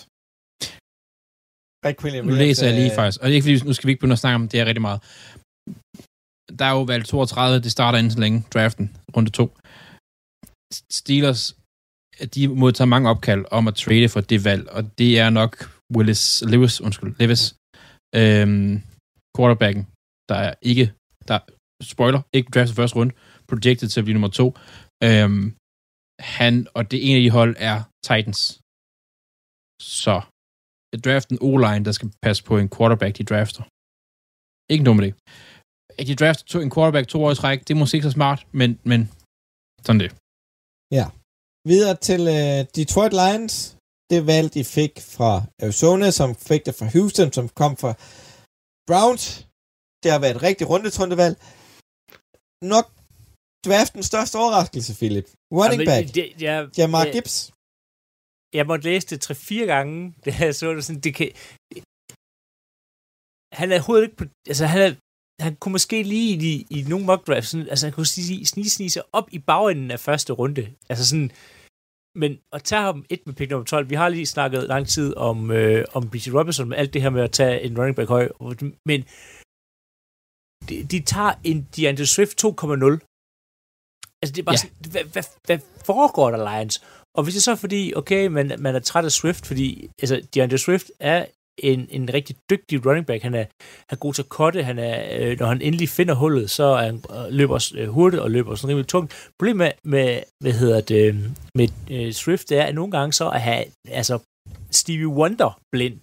[1.85, 2.27] Rick Williams.
[2.27, 3.99] Nu læser jeg lige øh, faktisk, og det er ikke fordi, nu skal vi ikke
[3.99, 4.99] begynde at snakke om det her rigtig meget.
[6.59, 8.85] Der er jo valgt 32, det starter inden så længe, draften,
[9.15, 9.57] runde 2.
[10.99, 11.43] Steelers,
[12.35, 15.51] de modtager mange opkald om at trade for det valg, og det er nok
[15.95, 17.43] Willis, Lewis, undskyld, Levis,
[18.15, 18.81] øhm,
[19.35, 19.83] quarterbacken,
[20.29, 20.85] der er ikke,
[21.29, 21.39] der
[21.93, 23.13] spoiler, ikke draftet første runde,
[23.47, 24.47] projected til at blive nummer to.
[25.03, 25.45] Øhm,
[26.37, 27.77] han, og det ene af de hold er
[28.07, 28.59] Titans.
[29.81, 30.21] Så
[31.05, 33.63] draften O-line, der skal passe på en quarterback, de drafter.
[34.73, 35.13] Ikke noget med det.
[35.99, 38.17] At de drafter to, en quarterback to år i træk, det er måske ikke så
[38.19, 38.99] smart, men, men
[39.85, 40.11] sådan det.
[41.71, 43.55] Videre til øh, Detroit Lions
[44.11, 45.31] det valg, de fik fra
[45.63, 47.91] Arizona, som fik det fra Houston, som kom fra
[48.89, 49.23] Browns.
[50.03, 51.35] Det har været et rigtig rundetrundevalg.
[52.73, 52.85] Nok
[53.65, 55.27] draftens største overraskelse, Philip.
[55.59, 56.05] Running back.
[56.15, 57.37] Det, ja, Jamar Gibbs.
[58.53, 61.31] Jeg måtte læse det tre-fire gange, da jeg så det sådan, det kan...
[63.59, 64.25] Han er overhovedet ikke på...
[64.47, 64.91] Altså, han, er,
[65.43, 68.69] han kunne måske lige i, i nogle mock drafts, sådan, altså han kunne snige, snige,
[68.69, 70.63] snige sig op i bagenden af første runde.
[70.89, 71.31] Altså sådan...
[72.15, 75.15] Men at tage ham et med pick nummer 12, vi har lige snakket lang tid
[75.15, 76.29] om, øh, om B.J.
[76.37, 78.29] Robinson, med alt det her med at tage en running back høj,
[78.85, 78.99] men
[80.69, 83.09] de, de tager en DeAndre Swift 2,0.
[84.21, 84.63] Altså, det er bare ja.
[84.63, 86.75] sådan, hvad, hvad, hvad foregår der, Lions?
[87.17, 90.21] Og hvis det så er fordi, okay, man, man er træt af Swift, fordi altså,
[90.33, 91.25] DeAndre Swift er
[91.63, 93.23] en, en rigtig dygtig running back.
[93.23, 93.45] Han er,
[93.89, 94.63] han er god til at cutte.
[94.63, 98.21] Han er, øh, når han endelig finder hullet, så er han, øh, løber øh, hurtigt
[98.21, 99.29] og løber sådan rimelig tungt.
[99.39, 103.25] Problemet med, med hvad hedder det, med øh, Swift, det er, at nogle gange så
[103.25, 104.19] er han, altså,
[104.71, 105.99] Stevie Wonder blind,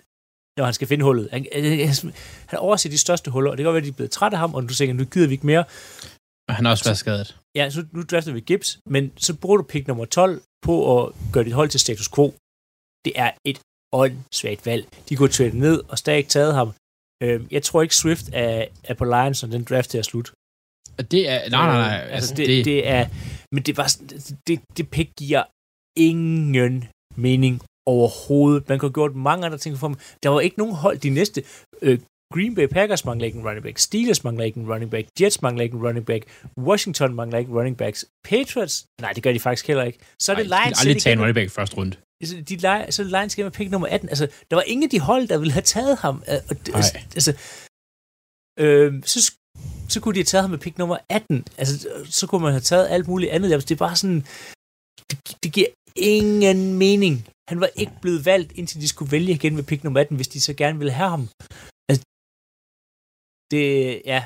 [0.58, 1.28] når han skal finde hullet.
[1.32, 2.12] Han, øh, øh
[2.46, 4.34] han overser de største huller, og det kan godt være, at de er blevet trætte
[4.34, 5.64] af ham, og du tænker, nu gider vi ikke mere.
[6.48, 7.36] Og han har også været skadet.
[7.56, 11.12] Ja, så nu drafter vi Gibbs, men så bruger du pick nummer 12 på at
[11.32, 12.26] gøre dit hold til status quo.
[13.04, 13.58] Det er et
[13.92, 14.84] åndssvagt valg.
[15.08, 16.68] De kunne trade ned og stadig taget ham.
[17.22, 20.32] Øhm, jeg tror ikke, Swift er, er på Lions, når den draft er slut.
[21.10, 21.50] Det er...
[21.50, 22.06] Nej, nej, nej.
[22.06, 23.08] Øh, altså, det, det, det er...
[23.54, 23.88] Men det var
[24.46, 25.44] det, det pick giver
[25.96, 26.84] ingen
[27.16, 28.68] mening overhovedet.
[28.68, 29.96] Man kunne have gjort mange andre ting for dem.
[30.22, 31.44] Der var ikke nogen hold de næste...
[31.82, 31.98] Øh,
[32.34, 33.78] Green Bay Packers mangler ikke en running back.
[33.78, 35.06] Steelers mangler ikke en running back.
[35.20, 36.24] Jets mangler ikke en running back.
[36.58, 38.04] Washington mangler ikke running backs.
[38.24, 39.98] Patriots, nej, det gør de faktisk heller ikke.
[40.22, 40.78] Så er det de Lions.
[40.78, 41.96] kan aldrig så tage en running back i første runde.
[42.22, 44.08] Altså, de leger, så er det Lions skal med pick nummer 18.
[44.08, 46.22] Altså, der var ingen af de hold, der ville have taget ham.
[46.30, 46.82] Øh, Og Nej.
[47.14, 47.32] altså,
[48.58, 49.32] øh, så,
[49.88, 51.44] så kunne de have taget ham med pick nummer 18.
[51.58, 53.52] Altså, så kunne man have taget alt muligt andet.
[53.52, 54.20] Altså, det er bare sådan...
[55.10, 55.66] Det, det giver
[55.96, 57.26] ingen mening.
[57.48, 60.28] Han var ikke blevet valgt, indtil de skulle vælge igen med pick nummer 18, hvis
[60.28, 61.28] de så gerne ville have ham.
[63.50, 64.24] Det, ja.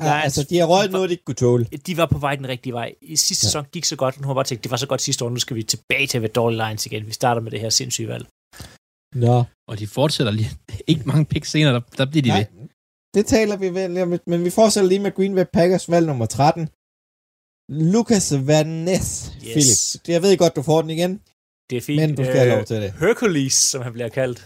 [0.00, 1.64] Ja, Lions- altså, de har røget noget, de ikke kunne tåle.
[1.64, 2.94] de var på vej den rigtige vej.
[3.00, 3.48] I sidste Ja.
[3.48, 5.28] sæson gik så godt, nu har jeg bare tænkt, det var så godt sidste år,
[5.30, 7.06] nu skal vi tilbage til at være dårlige Lions igen.
[7.06, 8.26] Vi starter med det her sindssyge valg.
[9.14, 9.44] Nå.
[9.68, 10.50] Og de fortsætter lige
[10.92, 12.68] ikke mange picks senere, der, der bliver de Nej, ved.
[13.14, 16.26] det taler vi vel om, men vi fortsætter lige med Green Bay Packers valg nummer
[16.26, 16.68] 13.
[17.92, 19.52] Lucas Van Ness, Yes.
[19.52, 20.08] Philip.
[20.14, 21.12] Jeg ved godt, du får den igen,
[21.70, 22.00] Det er fint.
[22.00, 22.92] men du skal have lov til det.
[22.92, 24.38] Hercules, som han bliver kaldt.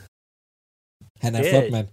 [1.24, 1.88] Han er Det- flot, mand.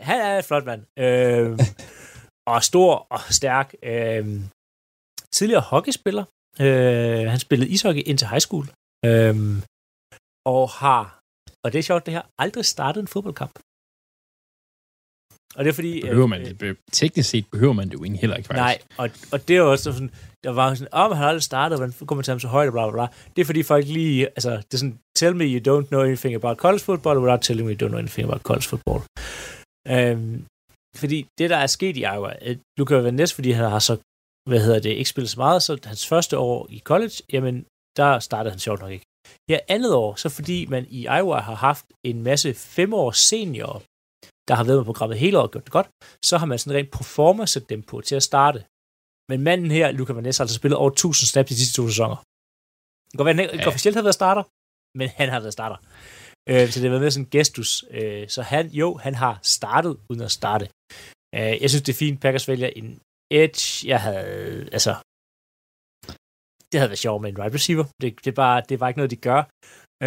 [0.00, 0.82] Han er en flot mand.
[0.98, 1.58] Øh,
[2.52, 3.74] og stor og stærk.
[3.82, 4.40] Øh,
[5.32, 6.24] tidligere hockeyspiller.
[6.60, 8.66] Øh, han spillede ishockey indtil high school.
[9.06, 9.36] Øh,
[10.46, 11.20] og har,
[11.64, 13.58] og det er sjovt det her, aldrig startet en fodboldkamp.
[15.56, 16.00] Og det er fordi...
[16.00, 16.76] Behøver man øh, det?
[16.92, 18.60] Teknisk set behøver man det jo egentlig heller ikke, faktisk.
[18.62, 20.10] Nej, og, og det er jo også sådan,
[20.44, 22.72] der var sådan, om oh, han aldrig startet, hvordan kommer til ham så højt, og
[22.72, 23.06] bla, bla, bla.
[23.36, 26.34] Det er fordi folk lige, altså, det er sådan, tell me you don't know anything
[26.34, 29.00] about college football, without telling me you don't know anything about college football.
[29.88, 30.46] Øhm,
[30.96, 33.94] fordi det, der er sket i Iowa, at Luca Van Ness, fordi han har så,
[34.50, 37.66] hvad hedder det, ikke spillet så meget, så hans første år i college, jamen,
[37.96, 39.04] der startede han sjovt nok ikke.
[39.50, 43.80] Her andet år, så fordi man i Iowa har haft en masse femårs seniorer,
[44.48, 45.88] der har været med på programmet hele året og gjort det godt,
[46.24, 48.58] så har man sådan rent proforma sat dem på til at starte.
[49.30, 51.88] Men manden her, Luca Van Ness, har altså spillet over 1000 snaps de sidste to
[51.88, 52.16] sæsoner.
[52.16, 53.68] Det kan godt være, han ikke Ja.
[53.72, 54.42] officielt har været starter,
[54.98, 55.78] men han har været starter.
[56.50, 57.84] Øh, så det har været med sådan en gestus.
[57.90, 60.66] Øh, så han, jo, han har startet uden at starte.
[61.34, 63.00] Øh, jeg synes, det er fint, Packers vælger en
[63.42, 63.88] edge.
[63.92, 64.92] Jeg havde, altså,
[66.70, 67.84] det havde været sjovt med en wide receiver.
[68.00, 69.40] Det, det, er bare, det var ikke noget, de gør.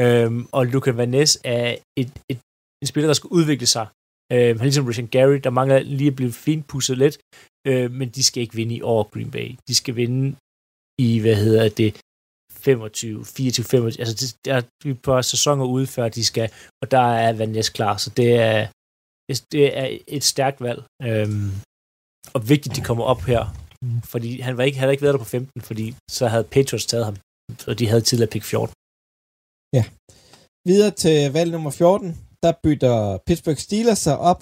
[0.01, 2.39] Øhm, og Luca Van Ness er et, et,
[2.81, 3.87] en spiller, der skal udvikle sig.
[4.33, 7.15] Øhm, han er ligesom Richard Gary, der mangler lige at blive fint pusset lidt,
[7.67, 9.47] øh, men de skal ikke vinde i år Green Bay.
[9.67, 10.35] De skal vinde
[11.05, 11.89] i, hvad hedder det,
[12.63, 16.25] 25, 24, 25, altså det, der er vi er et par sæsoner ude, før de
[16.25, 16.51] skal,
[16.81, 18.67] og der er Van Ness klar, så det er,
[19.51, 21.51] det er et stærkt valg, øhm,
[22.35, 23.43] og vigtigt, de kommer op her,
[24.11, 27.05] fordi han var ikke, havde ikke været der på 15, fordi så havde Patriots taget
[27.05, 27.17] ham,
[27.67, 28.73] og de havde tidligere pick 14.
[29.77, 29.83] Ja.
[30.69, 34.41] Videre til valg nummer 14, der bytter Pittsburgh Steelers sig op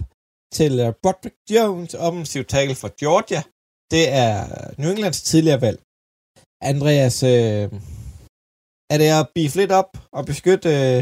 [0.57, 3.41] til øh, Broderick Jones, offensiv tackle fra Georgia.
[3.93, 4.35] Det er
[4.79, 5.79] New Englands tidligere valg.
[6.71, 7.65] Andreas, øh,
[8.91, 10.99] er det at beef lidt op og beskytte øh,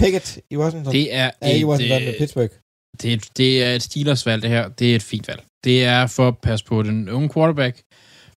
[0.00, 0.92] Pickett i Washington?
[0.92, 2.52] Det er, er i et, Washington med øh, Pittsburgh.
[3.00, 4.68] det, er, et- det er et Steelers valg, det her.
[4.68, 5.42] Det er et fint valg.
[5.64, 7.74] Det er for at passe på den unge quarterback.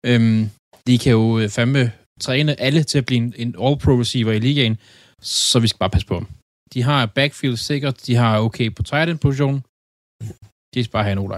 [0.06, 0.40] Øhm,
[0.86, 4.38] de kan jo øh, fandme træne alle til at blive en, en all-pro receiver i
[4.38, 4.76] ligaen,
[5.22, 6.26] så vi skal bare passe på dem.
[6.74, 9.56] De har backfield sikkert, de har okay på tight end position.
[10.74, 11.28] De skal bare have en o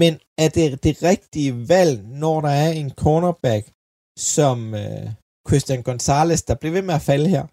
[0.00, 0.12] Men
[0.44, 3.64] er det det rigtige valg, når der er en cornerback,
[4.34, 5.06] som øh,
[5.48, 7.44] Christian Gonzalez, der bliver ved med at falde her?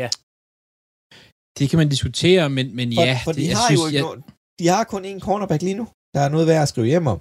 [0.00, 0.08] Ja.
[1.58, 3.16] Det kan man diskutere, men, men For, ja.
[3.24, 4.20] for det, de, jeg har synes, jo ikke jeg, noget,
[4.60, 5.86] de har kun én cornerback lige nu.
[6.14, 7.18] Der er noget værd at skrive hjem om.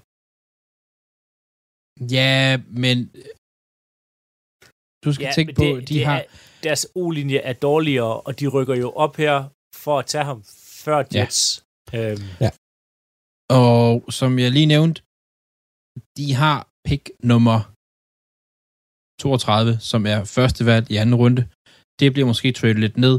[2.17, 2.35] Ja,
[2.83, 2.97] men
[5.03, 6.19] du skal ja, tænke men på, det, de det har...
[6.19, 6.25] Er,
[6.67, 9.35] deres O-linje er dårligere, og de rykker jo op her
[9.83, 10.39] for at tage ham
[10.83, 11.41] før Jets.
[11.93, 11.97] Ja.
[11.97, 12.27] Øhm,
[13.65, 14.97] Og som jeg lige nævnte,
[16.17, 17.59] de har pick nummer
[19.21, 21.41] 32, som er første valg i anden runde.
[21.99, 23.15] Det bliver måske traded lidt ned.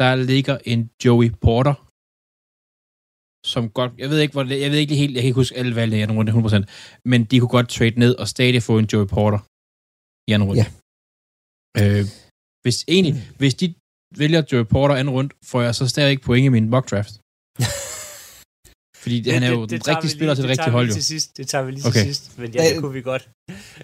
[0.00, 1.74] Der ligger en Joey Porter,
[3.52, 5.74] som godt, jeg ved ikke, hvor jeg ved ikke helt, jeg kan ikke huske alle
[5.78, 6.64] valgene i anden runde 100%,
[7.10, 9.40] men de kunne godt trade ned og stadig få en Joey Porter
[10.28, 10.62] i anden runde.
[10.62, 10.68] Ja.
[11.80, 12.04] Øh,
[12.64, 13.36] hvis egentlig, mm.
[13.40, 13.66] hvis de
[14.22, 17.14] vælger Joey Porter anden runde, får jeg så stadig ikke point i min mock draft.
[19.06, 20.94] Fordi det, han er jo den rigtige spiller til det rigtige hold, jo.
[20.98, 21.28] Til sidst.
[21.36, 22.02] Det tager vi lige Okay.
[22.04, 23.22] til sidst, men ja, det kunne vi godt.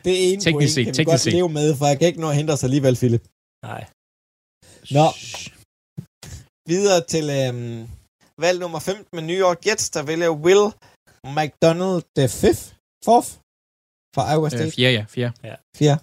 [0.04, 1.32] Det er en Teknisk point, set, kan vi godt set.
[1.36, 3.24] leve med, for jeg kan ikke nå at hente os alligevel, Philip.
[3.70, 3.82] Nej.
[4.96, 5.06] Nå.
[6.72, 7.78] Videre til øhm,
[8.44, 10.64] valg nummer 15 med New York Jets, der vælger Will
[11.38, 12.64] McDonald the fifth,
[13.06, 13.30] fourth
[14.14, 14.70] fra Iowa Øh, State.
[14.76, 15.32] fjerde, ja, fjerde.
[15.78, 16.00] Fjerde.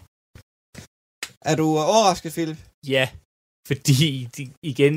[1.51, 2.59] Er du øh, overrasket, Philip?
[2.95, 3.05] Ja,
[3.69, 4.41] fordi de,
[4.71, 4.93] igen,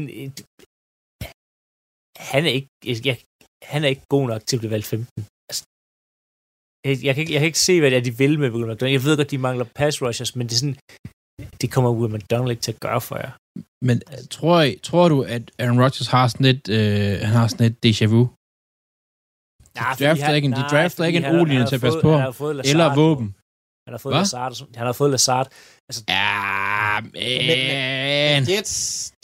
[2.32, 2.68] han er ikke,
[3.08, 3.18] jeg,
[3.62, 5.26] han er ikke god nok til at blive valgt 15.
[5.50, 5.64] Altså,
[6.86, 8.66] jeg, jeg, kan ikke, jeg kan ikke se, hvad det er, de vil med Will
[8.72, 8.92] McDonald.
[8.92, 10.76] Jeg ved godt, de mangler pass rushers, men det er sådan,
[11.60, 13.30] det kommer Will McDonald ikke til at gøre for jer.
[13.88, 17.46] Men øh, tror, I, tror du, at Aaron Rodgers har sådan et, øh, han har
[17.52, 18.22] sådan et déjà vu?
[19.80, 22.34] Nej, De drafter ikke en- de drafter ikke en O-linje til at passe på ham.
[22.72, 23.28] Eller våben?
[23.86, 24.20] Han har fået Hvad?
[24.22, 24.52] Lazard.
[24.76, 25.46] Han har fået Lazard.
[25.88, 28.40] Altså, Ja, men...
[28.52, 28.76] Jets,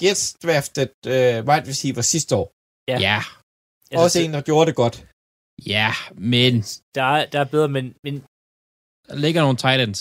[0.02, 2.46] Jets drafted øh, wide receiver sidste år.
[2.90, 2.98] Ja.
[3.08, 3.20] Ja,
[3.90, 4.96] altså, Også en, der gjorde det godt.
[5.74, 5.90] ja,
[6.32, 6.52] men
[6.98, 8.14] Der er, der er bedre, men, men
[9.08, 10.00] der ligger nogle Titans.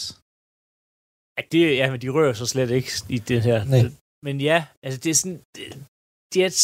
[1.38, 3.59] Ja, det, ja, men de rører så slet ikke i det her.
[3.73, 3.81] Nej.
[4.25, 5.41] Men ja, altså det er sådan...
[5.55, 5.73] det-
[6.35, 6.63] Jets...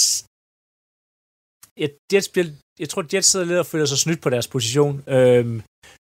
[1.82, 2.48] Ja, Jets bliver,
[2.80, 4.96] jeg tror, Jets sidder lidt og føler sig snydt på deres position.
[5.16, 5.58] Øhm,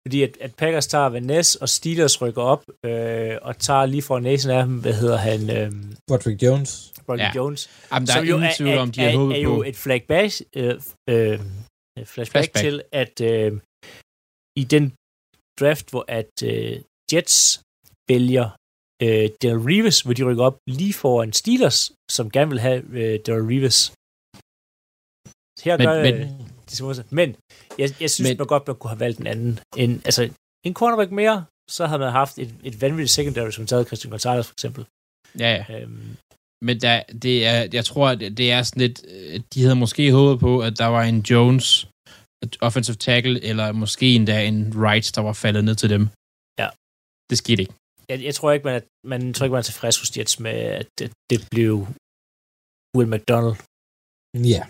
[0.08, 4.01] fordi at, at Packers tager Van Ness, og Steelers rykker op, øh, og tager lige
[4.01, 6.93] for næsen af dem, hvad hedder han, øhm, Broderick Jones.
[7.06, 7.41] Broderick Ja.
[7.41, 7.62] Jones.
[7.91, 9.64] Jamen, der er ingen tvivl om, de har er, håbet er jo på.
[9.64, 10.74] et flashback, øh,
[11.10, 11.39] øh,
[12.06, 12.64] flashback, Flashback.
[12.66, 13.51] til, at øh,
[14.62, 14.86] i den
[15.60, 16.82] draft, hvor at øh,
[17.14, 17.62] Jets
[18.12, 18.45] vælger
[19.04, 23.20] øh, Daryl Reeves, hvor de rykker op lige foran Steelers, som gerne vil have øh,
[23.26, 23.80] Daryl Reeves.
[25.66, 27.30] Her Men- gør men- de små Men
[27.80, 29.59] jeg, jeg synes Men- men, godt, man kunne have valgt en anden.
[29.78, 30.21] En, altså,
[30.67, 31.45] en cornerback mere,
[31.78, 34.86] så havde man haft et, et vanvittigt secondary, som taget Christian Gonzalez for eksempel.
[35.39, 35.82] Ja, ja.
[35.82, 36.15] Øhm,
[36.67, 38.97] Men der, det er, jeg tror, at det er sådan lidt...
[39.07, 41.88] øh, De havde måske håbet på, at der var en Jones
[42.61, 46.03] offensive tackle, eller måske endda en Wright, der var faldet ned til dem.
[46.61, 46.69] Ja.
[47.30, 47.74] Det skete ikke.
[48.09, 50.51] jeg, jeg tror ikke, man er, man tror ikke, man er tilfreds hos Jets med,
[50.82, 51.74] at det, det blev
[52.97, 53.55] Will McDonald.
[54.53, 54.63] Ja.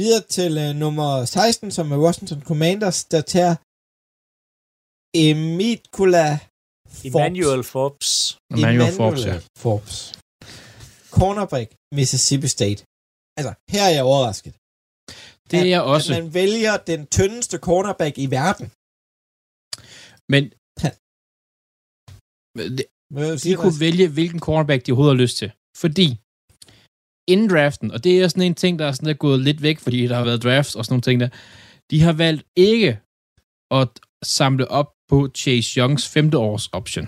[0.00, 3.54] Videre til øh, nummer 16, som er Washington Commanders, der tager
[5.24, 6.26] Emikula
[6.88, 7.04] Forbes.
[7.06, 8.10] Emmanuel Forbes.
[8.56, 9.36] Emmanuel Forbes, ja.
[9.64, 9.96] Forbes.
[11.16, 11.68] Cornerback,
[11.98, 12.80] Mississippi State.
[13.38, 14.52] Altså, her er jeg overrasket.
[15.50, 16.08] Det er jeg også.
[16.14, 18.66] At man vælger den tyndeste cornerback i verden.
[20.32, 20.42] Men
[20.82, 20.90] Ja.
[22.78, 22.86] det,
[23.44, 25.50] de kunne vælge, hvilken cornerback de overhovedet har lyst til.
[25.82, 26.06] Fordi
[27.32, 29.78] inden draften, og det er sådan en ting, der er sådan er gået lidt væk,
[29.84, 31.28] fordi der har været drafts og sådan nogle ting der,
[31.90, 32.90] de har valgt ikke
[33.80, 33.88] at
[34.24, 37.06] samle op på Chase Youngs femte års option.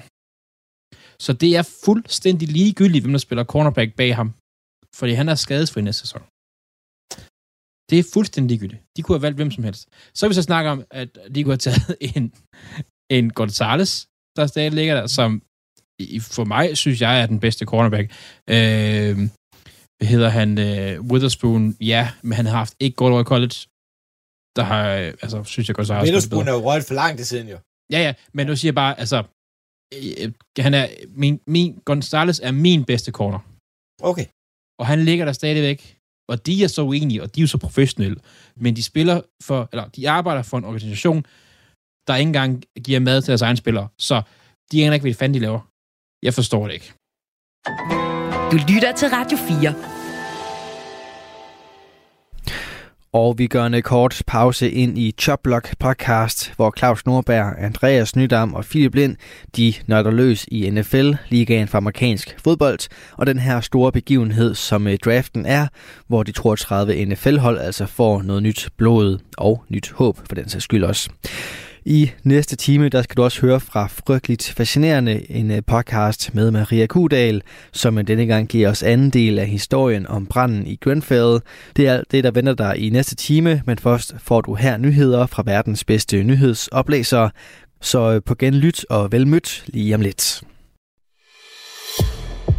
[1.24, 4.28] Så det er fuldstændig ligegyldigt, hvem der spiller cornerback bag ham.
[4.98, 6.22] Fordi han er skadesfri næste sæson.
[7.90, 8.82] Det er fuldstændig ligegyldigt.
[8.96, 9.82] De kunne have valgt hvem som helst.
[10.14, 12.24] Så kan vi så snakke om, at de kunne have taget en,
[13.16, 13.92] en Gonzales,
[14.36, 15.30] der stadig ligger der, som
[16.00, 18.06] i- for mig, synes jeg, er den bedste cornerback.
[18.54, 19.16] Øh,
[20.02, 20.58] hedder han?
[20.58, 23.56] Øh, Witherspoon, ja, men han har haft ikke godt over i college.
[24.56, 27.16] Der har, øh, altså, synes jeg godt, så har Witherspoon er jo røget for lang
[27.16, 27.58] tid siden, jo.
[27.92, 29.18] Ja, ja, men nu siger jeg bare, altså,
[29.94, 33.40] øh, han er, min, min, Gonzales er min bedste corner.
[34.02, 34.26] Okay.
[34.80, 35.94] Og han ligger der stadigvæk.
[36.28, 38.20] Og de er så uenige, og de er jo så professionelle.
[38.56, 41.24] Men de spiller for, eller de arbejder for en organisation,
[42.06, 43.88] der ikke engang giver mad til deres egne spillere.
[43.98, 44.22] Så
[44.72, 45.60] de aner ikke, hvad fanden de laver.
[46.22, 48.17] Jeg forstår det ikke.
[48.52, 49.74] Du lytter til Radio 4.
[53.12, 58.54] Og vi gør en kort pause ind i Choplock podcast, hvor Claus Nordberg, Andreas Nydam
[58.54, 59.16] og Philip Lind,
[59.56, 64.86] de nørder løs i NFL, ligaen for amerikansk fodbold, og den her store begivenhed, som
[64.86, 65.66] øh, draften er,
[66.06, 70.64] hvor de 32 NFL-hold altså får noget nyt blod og nyt håb for den sags
[70.64, 71.10] skyld også.
[71.90, 76.50] I næste time, der skal du også høre fra Frygteligt Fascinerende, en øh, podcast med
[76.50, 80.76] Maria Kudal, som øh, denne gang giver os anden del af historien om branden i
[80.76, 81.40] Grenfell.
[81.76, 84.76] Det er alt det, der venter dig i næste time, men først får du her
[84.76, 87.28] nyheder fra verdens bedste nyhedsoplæser.
[87.80, 90.42] Så øh, på genlyt og velmødt lige om lidt.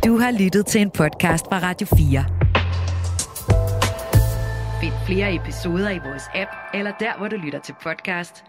[0.05, 2.25] Du har lyttet til en podcast fra Radio 4.
[4.81, 8.48] Find flere episoder i vores app, eller der, hvor du lytter til podcast.